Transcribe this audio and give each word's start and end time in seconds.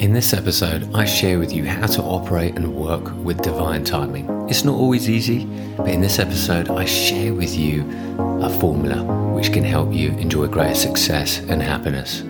In 0.00 0.14
this 0.14 0.32
episode, 0.32 0.94
I 0.94 1.04
share 1.04 1.38
with 1.38 1.52
you 1.52 1.66
how 1.66 1.86
to 1.86 2.02
operate 2.02 2.56
and 2.56 2.74
work 2.74 3.14
with 3.22 3.42
divine 3.42 3.84
timing. 3.84 4.26
It's 4.48 4.64
not 4.64 4.76
always 4.76 5.10
easy, 5.10 5.44
but 5.76 5.88
in 5.88 6.00
this 6.00 6.18
episode, 6.18 6.70
I 6.70 6.86
share 6.86 7.34
with 7.34 7.54
you 7.54 7.82
a 8.18 8.48
formula 8.48 9.04
which 9.34 9.52
can 9.52 9.62
help 9.62 9.92
you 9.92 10.12
enjoy 10.12 10.46
greater 10.46 10.74
success 10.74 11.40
and 11.40 11.60
happiness. 11.60 12.20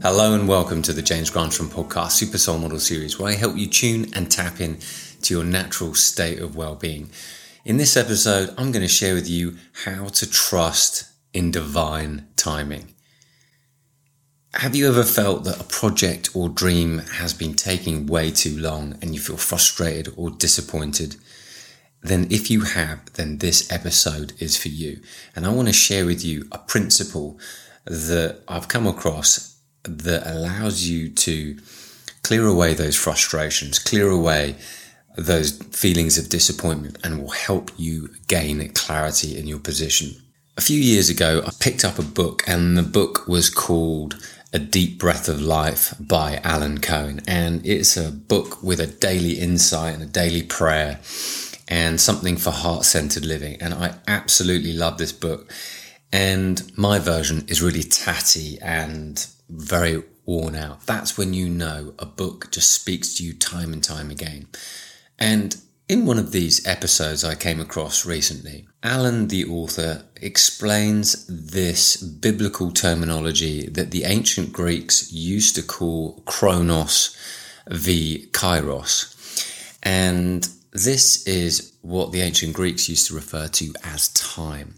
Hello 0.00 0.32
and 0.32 0.48
welcome 0.48 0.80
to 0.80 0.94
the 0.94 1.02
James 1.02 1.30
Grantram 1.30 1.68
podcast 1.68 2.12
Super 2.12 2.38
Soul 2.38 2.56
Model 2.56 2.80
series, 2.80 3.18
where 3.18 3.28
I 3.28 3.34
help 3.34 3.58
you 3.58 3.66
tune 3.66 4.06
and 4.14 4.30
tap 4.30 4.62
in 4.62 4.78
to 5.20 5.34
your 5.34 5.44
natural 5.44 5.92
state 5.92 6.38
of 6.38 6.56
well-being. 6.56 7.10
In 7.66 7.76
this 7.76 7.98
episode, 7.98 8.54
I'm 8.56 8.72
going 8.72 8.80
to 8.80 8.88
share 8.88 9.12
with 9.12 9.28
you 9.28 9.58
how 9.84 10.06
to 10.06 10.30
trust 10.30 11.04
in 11.34 11.50
divine 11.50 12.28
timing. 12.36 12.94
Have 14.60 14.74
you 14.74 14.88
ever 14.88 15.04
felt 15.04 15.44
that 15.44 15.60
a 15.60 15.64
project 15.64 16.34
or 16.34 16.48
dream 16.48 17.00
has 17.18 17.34
been 17.34 17.52
taking 17.52 18.06
way 18.06 18.30
too 18.30 18.58
long 18.58 18.96
and 19.02 19.14
you 19.14 19.20
feel 19.20 19.36
frustrated 19.36 20.14
or 20.16 20.30
disappointed? 20.30 21.16
Then, 22.02 22.26
if 22.30 22.50
you 22.50 22.62
have, 22.62 23.12
then 23.12 23.38
this 23.38 23.70
episode 23.70 24.32
is 24.38 24.56
for 24.56 24.68
you. 24.68 25.02
And 25.34 25.44
I 25.44 25.50
want 25.50 25.68
to 25.68 25.74
share 25.74 26.06
with 26.06 26.24
you 26.24 26.48
a 26.52 26.58
principle 26.58 27.38
that 27.84 28.40
I've 28.48 28.68
come 28.68 28.86
across 28.86 29.60
that 29.82 30.26
allows 30.26 30.88
you 30.88 31.10
to 31.10 31.58
clear 32.22 32.46
away 32.46 32.72
those 32.72 32.96
frustrations, 32.96 33.78
clear 33.78 34.08
away 34.08 34.56
those 35.18 35.58
feelings 35.70 36.16
of 36.16 36.30
disappointment, 36.30 36.96
and 37.04 37.20
will 37.20 37.28
help 37.28 37.72
you 37.76 38.08
gain 38.26 38.66
clarity 38.72 39.36
in 39.38 39.46
your 39.46 39.60
position. 39.60 40.22
A 40.56 40.62
few 40.62 40.80
years 40.80 41.10
ago, 41.10 41.42
I 41.46 41.50
picked 41.60 41.84
up 41.84 41.98
a 41.98 42.02
book, 42.02 42.42
and 42.46 42.78
the 42.78 42.82
book 42.82 43.28
was 43.28 43.50
called 43.50 44.16
a 44.56 44.58
Deep 44.58 44.98
Breath 44.98 45.28
of 45.28 45.38
Life 45.38 45.92
by 46.00 46.40
Alan 46.42 46.78
Cohen. 46.80 47.20
And 47.28 47.60
it's 47.66 47.94
a 47.94 48.10
book 48.10 48.62
with 48.62 48.80
a 48.80 48.86
daily 48.86 49.32
insight 49.32 49.92
and 49.92 50.02
a 50.02 50.06
daily 50.06 50.42
prayer 50.42 50.98
and 51.68 52.00
something 52.00 52.38
for 52.38 52.52
heart 52.52 52.86
centered 52.86 53.26
living. 53.26 53.60
And 53.60 53.74
I 53.74 53.96
absolutely 54.08 54.72
love 54.72 54.96
this 54.96 55.12
book. 55.12 55.52
And 56.10 56.72
my 56.74 56.98
version 56.98 57.44
is 57.48 57.60
really 57.60 57.82
tatty 57.82 58.58
and 58.62 59.26
very 59.50 60.02
worn 60.24 60.56
out. 60.56 60.86
That's 60.86 61.18
when 61.18 61.34
you 61.34 61.50
know 61.50 61.92
a 61.98 62.06
book 62.06 62.50
just 62.50 62.72
speaks 62.72 63.12
to 63.16 63.24
you 63.24 63.34
time 63.34 63.74
and 63.74 63.84
time 63.84 64.10
again. 64.10 64.46
And 65.18 65.54
in 65.88 66.04
one 66.04 66.18
of 66.18 66.32
these 66.32 66.66
episodes 66.66 67.24
I 67.24 67.34
came 67.34 67.60
across 67.60 68.04
recently, 68.04 68.66
Alan, 68.82 69.28
the 69.28 69.44
author, 69.44 70.04
explains 70.20 71.26
this 71.26 71.96
biblical 71.96 72.72
terminology 72.72 73.68
that 73.68 73.92
the 73.92 74.04
ancient 74.04 74.52
Greeks 74.52 75.12
used 75.12 75.54
to 75.54 75.62
call 75.62 76.22
chronos 76.26 77.16
v 77.68 78.28
kairos. 78.32 79.12
And 79.82 80.48
this 80.72 81.26
is 81.26 81.72
what 81.82 82.10
the 82.10 82.20
ancient 82.20 82.54
Greeks 82.54 82.88
used 82.88 83.06
to 83.08 83.14
refer 83.14 83.46
to 83.48 83.72
as 83.84 84.08
time. 84.08 84.74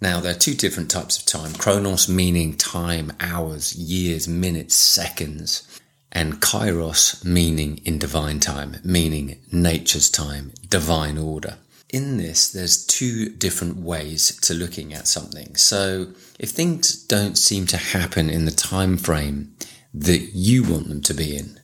Now, 0.00 0.20
there 0.20 0.32
are 0.32 0.38
two 0.38 0.54
different 0.54 0.90
types 0.90 1.18
of 1.18 1.26
time 1.26 1.52
chronos 1.54 2.08
meaning 2.08 2.56
time, 2.56 3.12
hours, 3.20 3.74
years, 3.76 4.26
minutes, 4.26 4.74
seconds 4.74 5.80
and 6.12 6.40
kairos 6.40 7.24
meaning 7.24 7.80
in 7.84 7.98
divine 7.98 8.40
time, 8.40 8.76
meaning 8.84 9.38
nature's 9.52 10.10
time, 10.10 10.52
divine 10.68 11.18
order. 11.18 11.58
In 11.90 12.16
this, 12.16 12.50
there's 12.50 12.84
two 12.84 13.28
different 13.28 13.76
ways 13.76 14.36
to 14.40 14.54
looking 14.54 14.92
at 14.92 15.06
something. 15.06 15.54
So 15.56 16.08
if 16.38 16.50
things 16.50 17.02
don't 17.04 17.36
seem 17.38 17.66
to 17.66 17.76
happen 17.76 18.28
in 18.28 18.44
the 18.44 18.50
time 18.50 18.96
frame 18.96 19.54
that 19.94 20.30
you 20.34 20.64
want 20.64 20.88
them 20.88 21.00
to 21.02 21.14
be 21.14 21.36
in, 21.36 21.60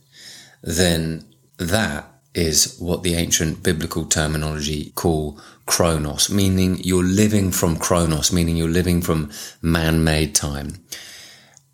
then 0.61 1.25
that 1.57 2.09
is 2.33 2.77
what 2.79 3.03
the 3.03 3.15
ancient 3.15 3.61
biblical 3.61 4.05
terminology 4.05 4.91
call 4.95 5.39
chronos, 5.65 6.29
meaning 6.29 6.79
you're 6.79 7.03
living 7.03 7.51
from 7.51 7.77
chronos, 7.77 8.33
meaning 8.33 8.57
you're 8.57 8.69
living 8.69 9.01
from 9.01 9.31
man-made 9.61 10.33
time. 10.33 10.83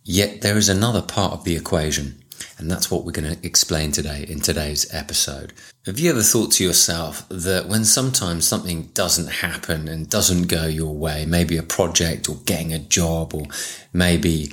Yet 0.04 0.42
there 0.42 0.58
is 0.58 0.70
another 0.70 1.02
part 1.02 1.34
of 1.34 1.44
the 1.44 1.56
equation 1.56 2.19
and 2.60 2.70
that's 2.70 2.92
what 2.92 3.06
we're 3.06 3.12
going 3.12 3.36
to 3.36 3.46
explain 3.46 3.92
today 3.92 4.26
in 4.28 4.42
today's 4.42 4.94
episode. 4.94 5.54
Have 5.86 5.98
you 5.98 6.12
ever 6.12 6.22
thought 6.22 6.52
to 6.54 6.64
yourself 6.64 7.28
that 7.30 7.68
when 7.68 7.86
sometimes 7.86 8.46
something 8.46 8.90
doesn't 8.94 9.30
happen 9.30 9.88
and 9.88 10.10
doesn't 10.10 10.48
go 10.48 10.66
your 10.68 10.94
way, 10.94 11.26
maybe 11.26 11.58
a 11.58 11.64
project 11.64 12.28
or 12.30 12.36
getting 12.46 12.74
a 12.74 12.80
job 12.80 13.34
or 13.34 13.48
maybe 13.94 14.52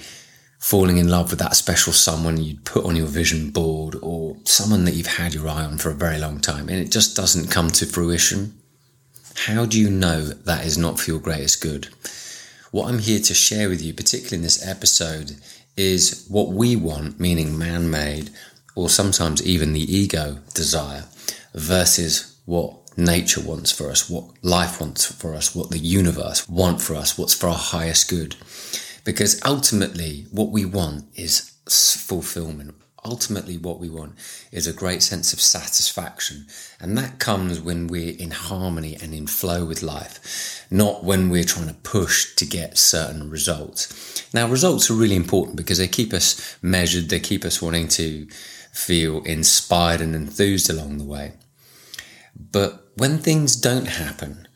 falling 0.59 0.97
in 0.97 1.09
love 1.09 1.31
with 1.31 1.41
that 1.41 1.56
special 1.56 1.93
someone 1.93 2.43
you'd 2.43 2.65
put 2.65 2.84
on 2.84 2.97
your 2.97 3.06
vision 3.06 3.50
board 3.50 3.97
or 4.03 4.37
someone 4.44 4.84
that 4.84 4.94
you've 4.94 5.19
had 5.19 5.34
your 5.34 5.49
eye 5.49 5.65
on 5.65 5.77
for 5.77 5.91
a 5.91 5.94
very 5.94 6.19
long 6.19 6.41
time 6.41 6.69
and 6.69 6.78
it 6.78 6.91
just 6.91 7.17
doesn't 7.17 7.50
come 7.50 7.71
to 7.71 7.87
fruition? 7.87 8.56
How 9.34 9.67
do 9.67 9.81
you 9.81 9.91
know 9.91 10.23
that 10.23 10.65
is 10.65 10.78
not 10.78 10.99
for 10.99 11.11
your 11.11 11.21
greatest 11.21 11.61
good? 11.61 11.88
What 12.71 12.88
I'm 12.88 12.99
here 12.99 13.21
to 13.21 13.34
share 13.34 13.69
with 13.69 13.83
you, 13.83 13.93
particularly 13.94 14.37
in 14.37 14.43
this 14.43 14.67
episode, 14.67 15.37
is 15.76 16.26
what 16.28 16.48
we 16.48 16.76
want, 16.76 17.20
meaning 17.20 17.59
man 17.59 17.91
made, 17.91 18.31
or 18.75 18.88
sometimes 18.88 19.47
even 19.47 19.72
the 19.72 19.97
ego 19.97 20.38
desire, 20.54 21.04
versus 21.54 22.38
what 22.44 22.76
nature 22.97 23.41
wants 23.41 23.70
for 23.70 23.91
us, 23.91 24.09
what 24.09 24.25
life 24.42 24.81
wants 24.81 25.04
for 25.04 25.34
us, 25.34 25.54
what 25.54 25.70
the 25.70 25.78
universe 25.78 26.48
want 26.48 26.81
for 26.81 26.94
us, 26.94 27.19
what's 27.19 27.34
for 27.34 27.48
our 27.48 27.54
highest 27.54 28.09
good. 28.09 28.37
Because 29.04 29.41
ultimately, 29.44 30.26
what 30.31 30.50
we 30.50 30.64
want 30.64 31.04
is 31.14 31.53
fulfillment 31.69 32.75
ultimately 33.06 33.56
what 33.56 33.78
we 33.78 33.89
want 33.89 34.15
is 34.53 34.67
a 34.67 34.72
great 34.72 35.03
sense 35.03 35.33
of 35.33 35.41
satisfaction. 35.41 36.47
And 36.81 36.99
that 36.99 37.19
comes 37.19 37.61
when 37.61 37.87
we're 37.87 38.17
in 38.19 38.33
harmony 38.33 38.97
and 39.00 39.15
in 39.15 39.27
flow 39.27 39.65
with 39.65 39.83
life, 39.83 40.67
not 40.71 41.05
when 41.05 41.31
we're 41.31 41.44
trying 41.44 41.69
to 41.69 41.75
push 41.75 42.34
to 42.34 42.44
get 42.44 42.77
certain 42.77 43.31
results. 43.31 44.27
Now, 44.34 44.49
results 44.49 44.91
are 44.91 44.94
really 44.94 45.17
important 45.17 45.56
because 45.56 45.78
they 45.78 45.89
keep 45.89 46.12
us 46.12 46.59
measured, 46.61 47.09
they 47.09 47.21
keep 47.21 47.44
us 47.44 47.62
wanting 47.62 47.89
to 47.89 48.27
feel 48.72 49.23
inspired 49.23 50.00
and 50.00 50.15
enthused 50.15 50.69
along 50.69 50.99
the 50.99 51.05
way. 51.05 51.33
But 52.38 52.88
when 52.97 53.19
things 53.19 53.56
don't 53.56 53.87
happen 53.87 54.49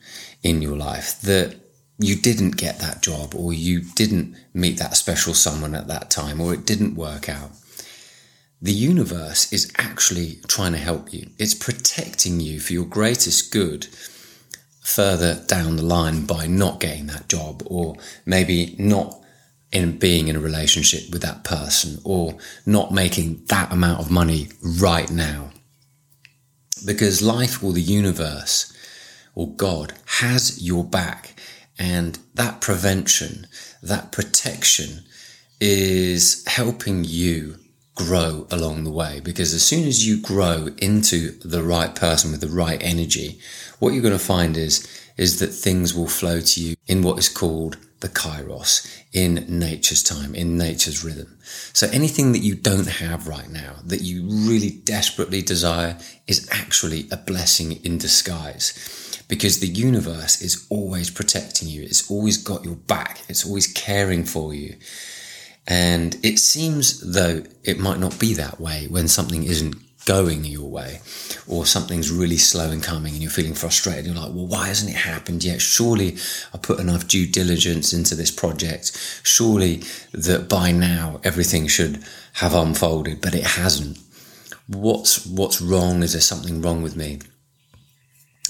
in 0.43 0.61
your 0.61 0.77
life, 0.77 1.19
that 1.21 1.55
you 1.97 2.15
didn't 2.15 2.57
get 2.57 2.79
that 2.79 3.01
job 3.01 3.35
or 3.35 3.53
you 3.53 3.81
didn't 3.81 4.35
meet 4.53 4.77
that 4.77 4.97
special 4.97 5.33
someone 5.33 5.75
at 5.75 5.87
that 5.87 6.09
time 6.09 6.41
or 6.41 6.53
it 6.53 6.65
didn't 6.65 6.95
work 6.95 7.29
out, 7.29 7.51
the 8.61 8.71
universe 8.71 9.51
is 9.51 9.71
actually 9.77 10.39
trying 10.47 10.73
to 10.73 10.77
help 10.77 11.13
you. 11.13 11.29
It's 11.39 11.55
protecting 11.55 12.39
you 12.39 12.59
for 12.59 12.73
your 12.73 12.85
greatest 12.85 13.51
good 13.51 13.87
further 14.81 15.41
down 15.47 15.77
the 15.77 15.83
line 15.83 16.25
by 16.25 16.45
not 16.47 16.79
getting 16.79 17.07
that 17.07 17.27
job 17.27 17.63
or 17.65 17.95
maybe 18.25 18.75
not 18.77 19.17
in 19.71 19.97
being 19.97 20.27
in 20.27 20.35
a 20.35 20.39
relationship 20.39 21.11
with 21.11 21.21
that 21.21 21.43
person 21.43 21.99
or 22.03 22.37
not 22.65 22.91
making 22.91 23.43
that 23.45 23.71
amount 23.71 23.99
of 23.99 24.11
money 24.11 24.49
right 24.79 25.09
now. 25.09 25.51
Because 26.85 27.21
life 27.21 27.63
or 27.63 27.71
the 27.73 27.81
universe 27.81 28.71
or 29.33 29.55
God 29.55 29.93
has 30.05 30.61
your 30.61 30.83
back 30.83 31.39
and 31.79 32.19
that 32.35 32.61
prevention, 32.61 33.47
that 33.81 34.11
protection 34.11 35.03
is 35.59 36.43
helping 36.47 37.03
you 37.03 37.60
grow 37.95 38.47
along 38.49 38.83
the 38.83 38.91
way 38.91 39.19
because 39.23 39.53
as 39.53 39.63
soon 39.63 39.87
as 39.87 40.05
you 40.05 40.21
grow 40.21 40.69
into 40.77 41.31
the 41.39 41.63
right 41.63 41.93
person 41.95 42.31
with 42.31 42.41
the 42.41 42.47
right 42.47 42.81
energy, 42.81 43.39
what 43.79 43.93
you're 43.93 44.01
going 44.01 44.17
to 44.17 44.19
find 44.19 44.57
is, 44.57 44.87
is 45.17 45.39
that 45.39 45.47
things 45.47 45.93
will 45.93 46.07
flow 46.07 46.39
to 46.39 46.61
you 46.61 46.75
in 46.87 47.01
what 47.01 47.19
is 47.19 47.29
called 47.29 47.77
the 47.99 48.09
kairos, 48.09 48.87
in 49.13 49.45
nature's 49.47 50.01
time, 50.01 50.33
in 50.33 50.57
nature's 50.57 51.03
rhythm. 51.03 51.37
So 51.71 51.87
anything 51.91 52.31
that 52.31 52.39
you 52.39 52.55
don't 52.55 52.87
have 52.87 53.27
right 53.27 53.49
now, 53.49 53.75
that 53.85 54.01
you 54.01 54.23
really 54.23 54.71
desperately 54.71 55.41
desire, 55.41 55.97
is 56.27 56.47
actually 56.51 57.07
a 57.11 57.17
blessing 57.17 57.73
in 57.85 57.97
disguise. 57.99 59.23
Because 59.27 59.59
the 59.59 59.67
universe 59.67 60.41
is 60.41 60.65
always 60.69 61.09
protecting 61.09 61.69
you. 61.69 61.83
It's 61.83 62.09
always 62.11 62.37
got 62.37 62.65
your 62.65 62.75
back. 62.75 63.21
It's 63.29 63.45
always 63.45 63.67
caring 63.67 64.25
for 64.25 64.53
you. 64.53 64.75
And 65.71 66.17
it 66.21 66.37
seems 66.37 66.99
though 66.99 67.43
it 67.63 67.79
might 67.79 67.97
not 67.97 68.19
be 68.19 68.33
that 68.33 68.59
way 68.59 68.87
when 68.89 69.07
something 69.07 69.45
isn't 69.45 69.77
going 70.05 70.43
your 70.43 70.69
way 70.69 70.99
or 71.47 71.65
something's 71.65 72.11
really 72.11 72.35
slow 72.35 72.71
in 72.71 72.81
coming 72.81 73.13
and 73.13 73.21
you're 73.21 73.31
feeling 73.31 73.53
frustrated. 73.53 74.05
You're 74.05 74.15
like, 74.15 74.33
well, 74.33 74.47
why 74.47 74.67
hasn't 74.67 74.91
it 74.91 74.97
happened 74.97 75.45
yet? 75.45 75.61
Surely 75.61 76.17
I 76.53 76.57
put 76.57 76.81
enough 76.81 77.07
due 77.07 77.25
diligence 77.25 77.93
into 77.93 78.15
this 78.15 78.31
project. 78.31 78.97
Surely 79.23 79.83
that 80.11 80.49
by 80.49 80.73
now 80.73 81.21
everything 81.23 81.67
should 81.67 82.03
have 82.33 82.53
unfolded, 82.53 83.21
but 83.21 83.33
it 83.33 83.45
hasn't. 83.45 83.97
What's, 84.67 85.25
what's 85.25 85.61
wrong? 85.61 86.03
Is 86.03 86.11
there 86.11 86.21
something 86.21 86.61
wrong 86.61 86.81
with 86.81 86.97
me? 86.97 87.19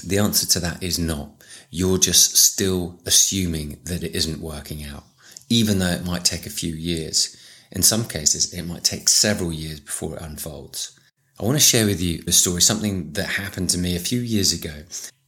The 0.03 0.18
answer 0.18 0.47
to 0.47 0.59
that 0.62 0.81
is 0.81 0.97
not. 0.97 1.29
You're 1.69 2.00
just 2.00 2.35
still 2.35 3.00
assuming 3.06 3.77
that 3.83 4.03
it 4.03 4.15
isn't 4.15 4.41
working 4.41 4.83
out 4.83 5.03
even 5.51 5.80
though 5.80 5.88
it 5.88 6.06
might 6.06 6.24
take 6.24 6.45
a 6.45 6.50
few 6.50 6.74
years. 6.74 7.36
In 7.74 7.83
some 7.83 8.06
cases, 8.07 8.53
it 8.53 8.63
might 8.63 8.86
take 8.86 9.09
several 9.09 9.51
years 9.51 9.81
before 9.81 10.15
it 10.15 10.21
unfolds. 10.21 10.98
I 11.38 11.44
want 11.44 11.57
to 11.57 11.63
share 11.63 11.86
with 11.86 12.01
you 12.01 12.24
a 12.25 12.31
story, 12.31 12.62
something 12.62 13.12
that 13.13 13.25
happened 13.25 13.69
to 13.71 13.77
me 13.77 13.95
a 13.95 14.00
few 14.00 14.21
years 14.21 14.53
ago. 14.53 14.83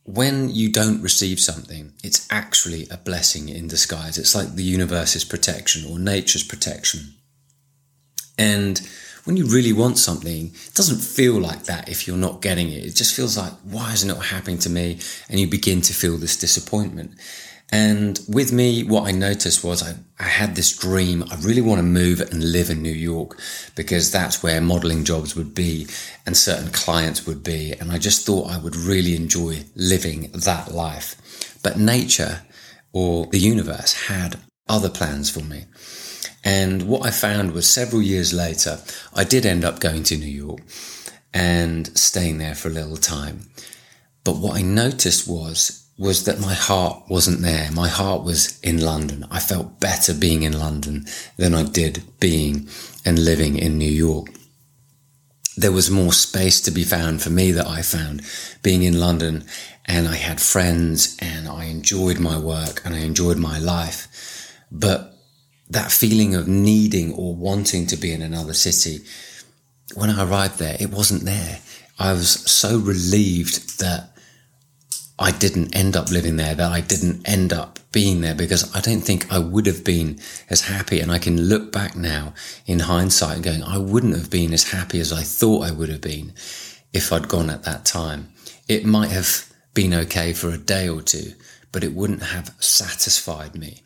When 0.06 0.50
you 0.50 0.72
don't 0.72 1.02
receive 1.02 1.40
something, 1.42 1.94
it's 2.04 2.25
actually 2.31 2.88
a 2.90 2.98
blessing 2.98 3.50
in 3.50 3.68
disguise. 3.68 4.18
It's 4.18 4.34
like 4.34 4.56
the 4.56 4.64
universe's 4.64 5.25
protection 5.25 5.92
or 5.92 6.00
nature's 6.00 6.44
protection. 6.44 7.16
And 8.38 8.80
when 9.26 9.36
you 9.36 9.46
really 9.46 9.74
want 9.74 9.98
something, 9.98 10.48
it 10.48 10.74
doesn't 10.74 11.02
feel 11.02 11.40
like 11.40 11.64
that 11.66 11.90
if 11.90 12.08
you're 12.08 12.18
not 12.18 12.42
getting 12.42 12.69
it. 12.69 12.86
It 12.86 12.96
just 12.96 13.16
feels 13.16 13.38
like, 13.38 13.54
why 13.64 13.92
isn't 13.92 14.10
it 14.10 14.18
happening 14.18 14.60
to 14.60 14.69
me? 14.69 15.00
And 15.30 15.40
you 15.40 15.48
begin 15.48 15.81
to 15.81 15.94
feel 15.94 16.18
this 16.18 16.38
disappointment. 16.38 17.16
And 17.74 18.20
with 18.28 18.54
me, 18.54 18.84
what 18.84 19.08
I 19.08 19.12
noticed 19.12 19.64
was 19.64 19.81
I, 19.81 19.96
I 20.20 20.28
had 20.28 20.56
this 20.56 20.78
dream. 20.78 21.24
I 21.31 21.38
really 21.38 21.60
want 21.60 21.80
to 21.80 21.84
move 21.84 22.22
and 22.22 22.52
live 22.52 22.70
in 22.70 22.84
New 22.84 22.92
York 22.92 23.36
because 23.75 24.12
that's 24.12 24.44
where 24.44 24.62
modeling 24.62 25.04
jobs 25.04 25.36
would 25.36 25.56
be 25.56 25.88
and 26.24 26.38
certain 26.38 26.70
clients 26.72 27.25
would 27.25 27.44
be. 27.44 27.74
And 27.74 27.92
I 27.92 27.98
just 27.98 28.28
thought 28.28 28.52
I 28.52 28.60
would 28.60 28.75
really 28.75 29.16
enjoy 29.16 29.64
living 29.74 30.30
that 30.36 30.72
life. 30.72 31.16
But 31.64 31.80
nature 31.80 32.44
or 32.92 33.25
the 33.25 33.40
universe 33.40 34.08
had 34.08 34.38
other 34.69 34.90
plans 34.90 35.31
for 35.31 35.42
me. 35.42 35.66
And 36.44 36.84
what 36.84 37.04
I 37.04 37.10
found 37.10 37.54
was 37.54 37.68
several 37.68 38.04
years 38.04 38.34
later, 38.34 38.81
I 39.16 39.24
did 39.24 39.48
end 39.48 39.66
up 39.66 39.80
going 39.80 40.04
to 40.04 40.18
New 40.18 40.28
York 40.28 40.60
and 41.34 41.88
staying 41.98 42.38
there 42.38 42.54
for 42.54 42.68
a 42.68 42.72
little 42.72 42.98
time. 42.98 43.50
But 44.24 44.38
what 44.38 44.56
I 44.56 44.62
noticed 44.62 45.28
was 45.28 45.82
was 45.98 46.25
that 46.25 46.40
my 46.40 46.54
heart 46.54 47.04
wasn't 47.07 47.42
there. 47.42 47.72
My 47.72 47.88
heart 47.88 48.24
was 48.24 48.60
in 48.62 48.81
London. 48.81 49.25
I 49.30 49.40
felt 49.40 49.80
better 49.80 50.13
being 50.13 50.44
in 50.44 50.57
London 50.57 51.06
than 51.38 51.54
I 51.54 51.63
did 51.63 52.04
being 52.19 52.68
and 53.06 53.19
living 53.19 53.57
in 53.57 53.78
New 53.78 53.92
York. 53.92 54.28
There 55.56 55.72
was 55.72 55.92
more 55.92 56.13
space 56.13 56.60
to 56.62 56.72
be 56.72 56.84
found 56.84 57.22
for 57.22 57.30
me 57.30 57.51
that 57.51 57.68
I 57.68 57.84
found 57.84 58.24
being 58.63 58.81
in 58.81 59.00
London 59.00 59.45
and 59.86 60.07
I 60.07 60.16
had 60.16 60.42
friends 60.42 61.16
and 61.19 61.48
I 61.48 61.66
enjoyed 61.66 62.19
my 62.19 62.40
work 62.40 62.81
and 62.84 62.95
I 62.95 63.00
enjoyed 63.00 63.38
my 63.38 63.60
life. 63.60 64.07
But 64.72 65.16
that 65.69 65.92
feeling 65.92 66.34
of 66.34 66.48
needing 66.48 67.13
or 67.13 67.36
wanting 67.36 67.86
to 67.88 67.98
be 67.98 68.12
in 68.12 68.24
another 68.24 68.54
city, 68.54 69.06
when 69.94 70.10
I 70.10 70.28
arrived 70.28 70.57
there, 70.57 70.78
it 70.80 70.90
wasn't 70.90 71.25
there. 71.25 71.60
I 72.00 72.13
was 72.13 72.30
so 72.30 72.80
relieved 72.80 73.80
that 73.80 74.12
I 75.19 75.31
didn't 75.31 75.75
end 75.75 75.95
up 75.95 76.10
living 76.10 76.38
there, 76.38 76.56
that 76.56 76.71
I 76.71 76.81
didn't 76.81 77.27
end 77.27 77.54
up 77.54 77.80
being 77.92 78.21
there 78.21 78.33
because 78.33 78.75
I 78.75 78.81
don't 78.81 79.01
think 79.01 79.31
I 79.31 79.38
would 79.38 79.68
have 79.68 79.83
been 79.83 80.19
as 80.50 80.62
happy. 80.62 81.00
And 81.00 81.12
I 81.12 81.19
can 81.19 81.39
look 81.39 81.71
back 81.71 81.95
now 81.95 82.33
in 82.65 82.80
hindsight 82.80 83.36
and 83.36 83.44
going, 83.44 83.63
I 83.63 83.77
wouldn't 83.77 84.15
have 84.15 84.31
been 84.31 84.54
as 84.54 84.71
happy 84.71 85.00
as 85.00 85.13
I 85.13 85.21
thought 85.21 85.68
I 85.68 85.71
would 85.71 85.89
have 85.89 86.01
been 86.01 86.33
if 86.92 87.13
I'd 87.13 87.27
gone 87.27 87.50
at 87.50 87.63
that 87.63 87.86
time. 87.86 88.33
It 88.68 88.86
might 88.86 89.12
have 89.12 89.51
been 89.74 89.94
okay 89.94 90.33
for 90.33 90.50
a 90.50 90.57
day 90.57 90.89
or 90.89 91.01
two, 91.01 91.33
but 91.71 91.83
it 91.83 91.94
wouldn't 91.94 92.24
have 92.24 92.56
satisfied 92.59 93.56
me. 93.56 93.83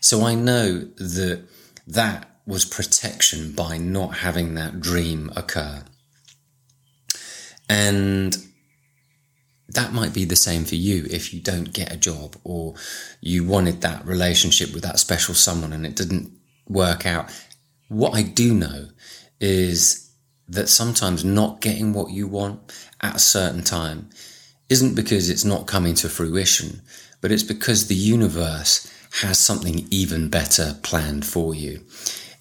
So 0.00 0.24
I 0.24 0.34
know 0.34 0.80
that 0.96 1.44
that 1.86 2.30
was 2.46 2.64
protection 2.64 3.52
by 3.52 3.78
not 3.78 4.18
having 4.18 4.54
that 4.54 4.80
dream 4.80 5.32
occur. 5.36 5.84
And 7.68 8.36
that 9.68 9.92
might 9.92 10.12
be 10.12 10.24
the 10.24 10.36
same 10.36 10.64
for 10.64 10.74
you 10.74 11.06
if 11.10 11.32
you 11.32 11.40
don't 11.40 11.72
get 11.72 11.92
a 11.92 11.96
job 11.96 12.36
or 12.44 12.74
you 13.20 13.44
wanted 13.44 13.80
that 13.80 14.04
relationship 14.04 14.72
with 14.74 14.82
that 14.82 14.98
special 14.98 15.34
someone 15.34 15.72
and 15.72 15.86
it 15.86 15.96
didn't 15.96 16.32
work 16.68 17.06
out. 17.06 17.30
What 17.88 18.14
I 18.14 18.22
do 18.22 18.52
know 18.52 18.88
is 19.40 20.10
that 20.48 20.68
sometimes 20.68 21.24
not 21.24 21.60
getting 21.60 21.92
what 21.92 22.10
you 22.10 22.26
want 22.26 22.60
at 23.00 23.16
a 23.16 23.20
certain 23.20 23.62
time 23.62 24.10
isn't 24.68 24.94
because 24.94 25.30
it's 25.30 25.44
not 25.44 25.66
coming 25.66 25.94
to 25.94 26.08
fruition, 26.08 26.82
but 27.20 27.32
it's 27.32 27.42
because 27.42 27.86
the 27.86 27.94
universe 27.94 28.90
has 29.22 29.38
something 29.38 29.86
even 29.90 30.28
better 30.28 30.76
planned 30.82 31.24
for 31.24 31.54
you. 31.54 31.84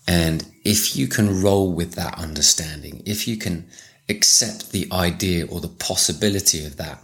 And 0.08 0.46
if 0.66 0.96
you 0.98 1.08
can 1.08 1.42
roll 1.42 1.72
with 1.72 1.94
that 1.94 2.18
understanding, 2.18 3.02
if 3.06 3.28
you 3.28 3.38
can 3.38 3.70
accept 4.10 4.72
the 4.72 4.88
idea 4.92 5.46
or 5.46 5.62
the 5.62 5.70
possibility 5.70 6.66
of 6.66 6.78
that, 6.78 7.02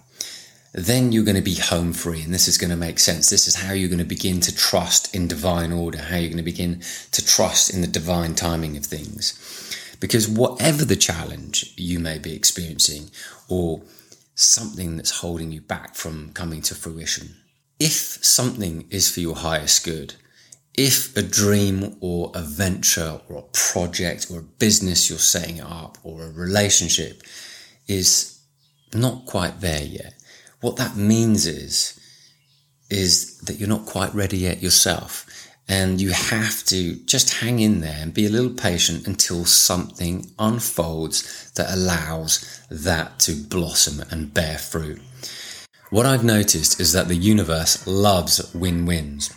then 0.72 1.12
you're 1.12 1.24
going 1.24 1.36
to 1.36 1.42
be 1.42 1.56
home 1.56 1.94
free. 1.94 2.22
And 2.22 2.34
this 2.34 2.48
is 2.48 2.58
going 2.58 2.70
to 2.70 2.76
make 2.76 3.00
sense. 3.00 3.30
This 3.30 3.48
is 3.48 3.56
how 3.56 3.74
you're 3.74 3.90
going 3.90 4.00
to 4.00 4.06
begin 4.06 4.40
to 4.42 4.56
trust 4.56 5.14
in 5.16 5.28
divine 5.28 5.72
order, 5.72 6.00
how 6.00 6.18
you're 6.18 6.30
going 6.30 6.38
to 6.38 6.44
begin 6.44 6.82
to 7.12 7.26
trust 7.26 7.74
in 7.74 7.82
the 7.82 7.88
divine 7.88 8.36
timing 8.36 8.78
of 8.78 8.86
things. 8.86 9.98
Because 10.00 10.28
whatever 10.28 10.86
the 10.86 10.96
challenge 10.96 11.74
you 11.76 12.00
may 12.00 12.20
be 12.20 12.34
experiencing 12.34 13.12
or 13.48 13.82
something 14.36 14.96
that's 14.96 15.20
holding 15.20 15.52
you 15.52 15.60
back 15.60 15.96
from 15.96 16.32
coming 16.34 16.62
to 16.62 16.76
fruition, 16.76 17.36
if 17.80 18.24
something 18.24 18.86
is 18.90 19.10
for 19.10 19.20
your 19.22 19.36
highest 19.36 19.84
good, 19.84 20.14
if 20.78 21.16
a 21.18 21.22
dream 21.22 21.98
or 22.00 22.32
a 22.36 22.42
venture 22.42 23.20
or 23.28 23.40
a 23.40 23.50
project 23.52 24.28
or 24.32 24.40
a 24.40 24.44
business 24.44 25.10
you're 25.10 25.20
setting 25.20 25.60
up 25.60 25.98
or 26.04 26.24
a 26.24 26.32
relationship 26.32 27.24
is 27.88 28.40
not 28.94 29.26
quite 29.26 29.60
there 29.60 29.84
yet, 29.84 30.14
what 30.62 30.78
that 30.78 30.96
means 30.96 31.46
is, 31.46 32.00
is 32.90 33.38
that 33.42 33.60
you're 33.60 33.70
not 33.70 33.86
quite 33.86 34.14
ready 34.14 34.38
yet 34.38 34.62
yourself. 34.62 35.26
And 35.68 36.02
you 36.02 36.10
have 36.10 36.64
to 36.66 36.96
just 37.06 37.36
hang 37.42 37.60
in 37.60 37.82
there 37.82 38.00
and 38.02 38.12
be 38.12 38.26
a 38.26 38.30
little 38.30 38.50
patient 38.50 39.06
until 39.06 39.46
something 39.46 40.26
unfolds 40.40 41.52
that 41.52 41.72
allows 41.72 42.60
that 42.72 43.20
to 43.20 43.36
blossom 43.36 44.04
and 44.10 44.34
bear 44.34 44.58
fruit. 44.58 45.00
What 45.92 46.08
I've 46.08 46.24
noticed 46.24 46.80
is 46.80 46.94
that 46.94 47.08
the 47.08 47.16
universe 47.16 47.86
loves 47.86 48.54
win 48.56 48.88
wins. 48.88 49.32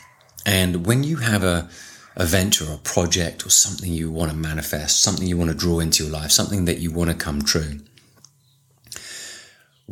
And 0.46 0.86
when 0.86 1.04
you 1.04 1.16
have 1.16 1.44
a, 1.44 1.68
a 2.16 2.24
venture 2.24 2.64
or 2.64 2.74
a 2.74 2.78
project 2.78 3.44
or 3.44 3.50
something 3.50 3.92
you 3.92 4.10
want 4.10 4.30
to 4.30 4.36
manifest, 4.36 5.02
something 5.02 5.26
you 5.26 5.36
want 5.36 5.50
to 5.50 5.56
draw 5.56 5.80
into 5.80 6.04
your 6.04 6.12
life, 6.12 6.30
something 6.30 6.64
that 6.64 6.78
you 6.78 6.90
want 6.90 7.10
to 7.10 7.16
come 7.16 7.42
true, 7.42 7.80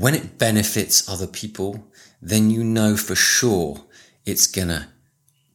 when 0.01 0.15
it 0.15 0.39
benefits 0.39 1.07
other 1.11 1.27
people, 1.27 1.87
then 2.23 2.49
you 2.49 2.65
know 2.65 2.97
for 2.97 3.15
sure 3.15 3.85
it's 4.25 4.47
to 4.71 4.87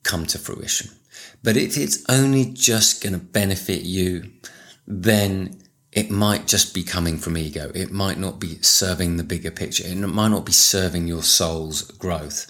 come 0.03 0.27
to 0.27 0.37
fruition. 0.37 0.91
But 1.41 1.57
if 1.57 1.75
it's 1.77 2.05
only 2.07 2.45
just 2.45 3.01
to 3.15 3.19
benefit 3.19 3.81
you, 3.81 4.31
then 4.85 5.63
it 5.91 6.11
might 6.11 6.45
just 6.45 6.75
be 6.75 6.83
coming 6.83 7.17
from 7.17 7.39
ego. 7.39 7.71
It 7.73 7.89
might 7.89 8.19
not 8.19 8.39
be 8.39 8.61
serving 8.61 9.17
the 9.17 9.23
bigger 9.23 9.49
picture. 9.49 9.87
It 9.87 9.95
might 9.95 10.27
not 10.27 10.45
be 10.45 10.51
serving 10.51 11.07
your 11.07 11.23
soul's 11.23 11.81
growth. 11.81 12.45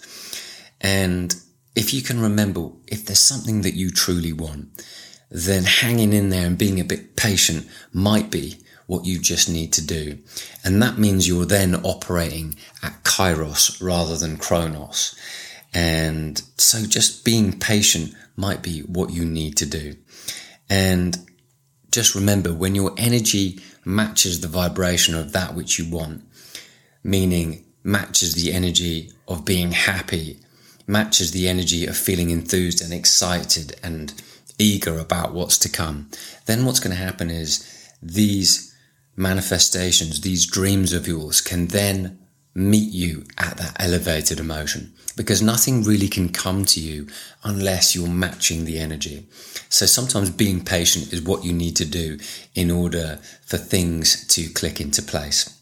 And 0.82 1.34
if 1.74 1.94
you 1.94 2.02
can 2.02 2.20
remember, 2.20 2.72
if 2.88 3.06
there's 3.06 3.20
something 3.20 3.62
that 3.62 3.74
you 3.74 3.90
truly 3.90 4.34
want, 4.34 4.84
then 5.30 5.64
hanging 5.64 6.12
in 6.12 6.28
there 6.28 6.46
and 6.46 6.58
being 6.58 6.78
a 6.78 6.84
bit 6.84 7.16
patient 7.16 7.66
might 7.90 8.30
be 8.30 8.58
what 8.86 9.04
you 9.04 9.18
just 9.18 9.48
need 9.48 9.72
to 9.74 9.84
do. 9.84 10.18
And 10.64 10.80
that 10.82 10.98
means 10.98 11.26
you're 11.26 11.44
then 11.44 11.74
operating 11.76 12.56
at 12.82 13.02
kairos 13.02 13.82
rather 13.82 14.16
than 14.16 14.36
chronos. 14.36 15.14
And 15.74 16.40
so 16.56 16.84
just 16.86 17.24
being 17.24 17.58
patient 17.58 18.14
might 18.36 18.62
be 18.62 18.80
what 18.80 19.10
you 19.10 19.24
need 19.24 19.56
to 19.58 19.66
do. 19.66 19.96
And 20.70 21.18
just 21.90 22.14
remember 22.14 22.52
when 22.52 22.74
your 22.74 22.92
energy 22.96 23.60
matches 23.84 24.40
the 24.40 24.48
vibration 24.48 25.14
of 25.14 25.32
that 25.32 25.54
which 25.54 25.78
you 25.78 25.88
want, 25.90 26.22
meaning 27.02 27.64
matches 27.82 28.34
the 28.34 28.52
energy 28.52 29.12
of 29.28 29.44
being 29.44 29.72
happy, 29.72 30.40
matches 30.86 31.32
the 31.32 31.48
energy 31.48 31.86
of 31.86 31.96
feeling 31.96 32.30
enthused 32.30 32.82
and 32.82 32.92
excited 32.92 33.76
and 33.82 34.12
eager 34.58 34.98
about 34.98 35.34
what's 35.34 35.58
to 35.58 35.68
come, 35.68 36.10
then 36.46 36.64
what's 36.64 36.80
going 36.80 36.94
to 36.94 37.02
happen 37.02 37.30
is 37.30 37.90
these 38.02 38.75
manifestations, 39.16 40.20
these 40.20 40.46
dreams 40.46 40.92
of 40.92 41.08
yours 41.08 41.40
can 41.40 41.68
then 41.68 42.18
meet 42.54 42.92
you 42.92 43.24
at 43.36 43.56
that 43.58 43.76
elevated 43.78 44.40
emotion 44.40 44.92
because 45.16 45.42
nothing 45.42 45.82
really 45.82 46.08
can 46.08 46.28
come 46.28 46.64
to 46.64 46.80
you 46.80 47.06
unless 47.44 47.94
you're 47.94 48.08
matching 48.08 48.64
the 48.64 48.78
energy. 48.78 49.26
So 49.68 49.86
sometimes 49.86 50.30
being 50.30 50.64
patient 50.64 51.12
is 51.12 51.22
what 51.22 51.44
you 51.44 51.52
need 51.52 51.76
to 51.76 51.84
do 51.84 52.18
in 52.54 52.70
order 52.70 53.18
for 53.44 53.56
things 53.56 54.26
to 54.28 54.48
click 54.50 54.80
into 54.80 55.02
place. 55.02 55.58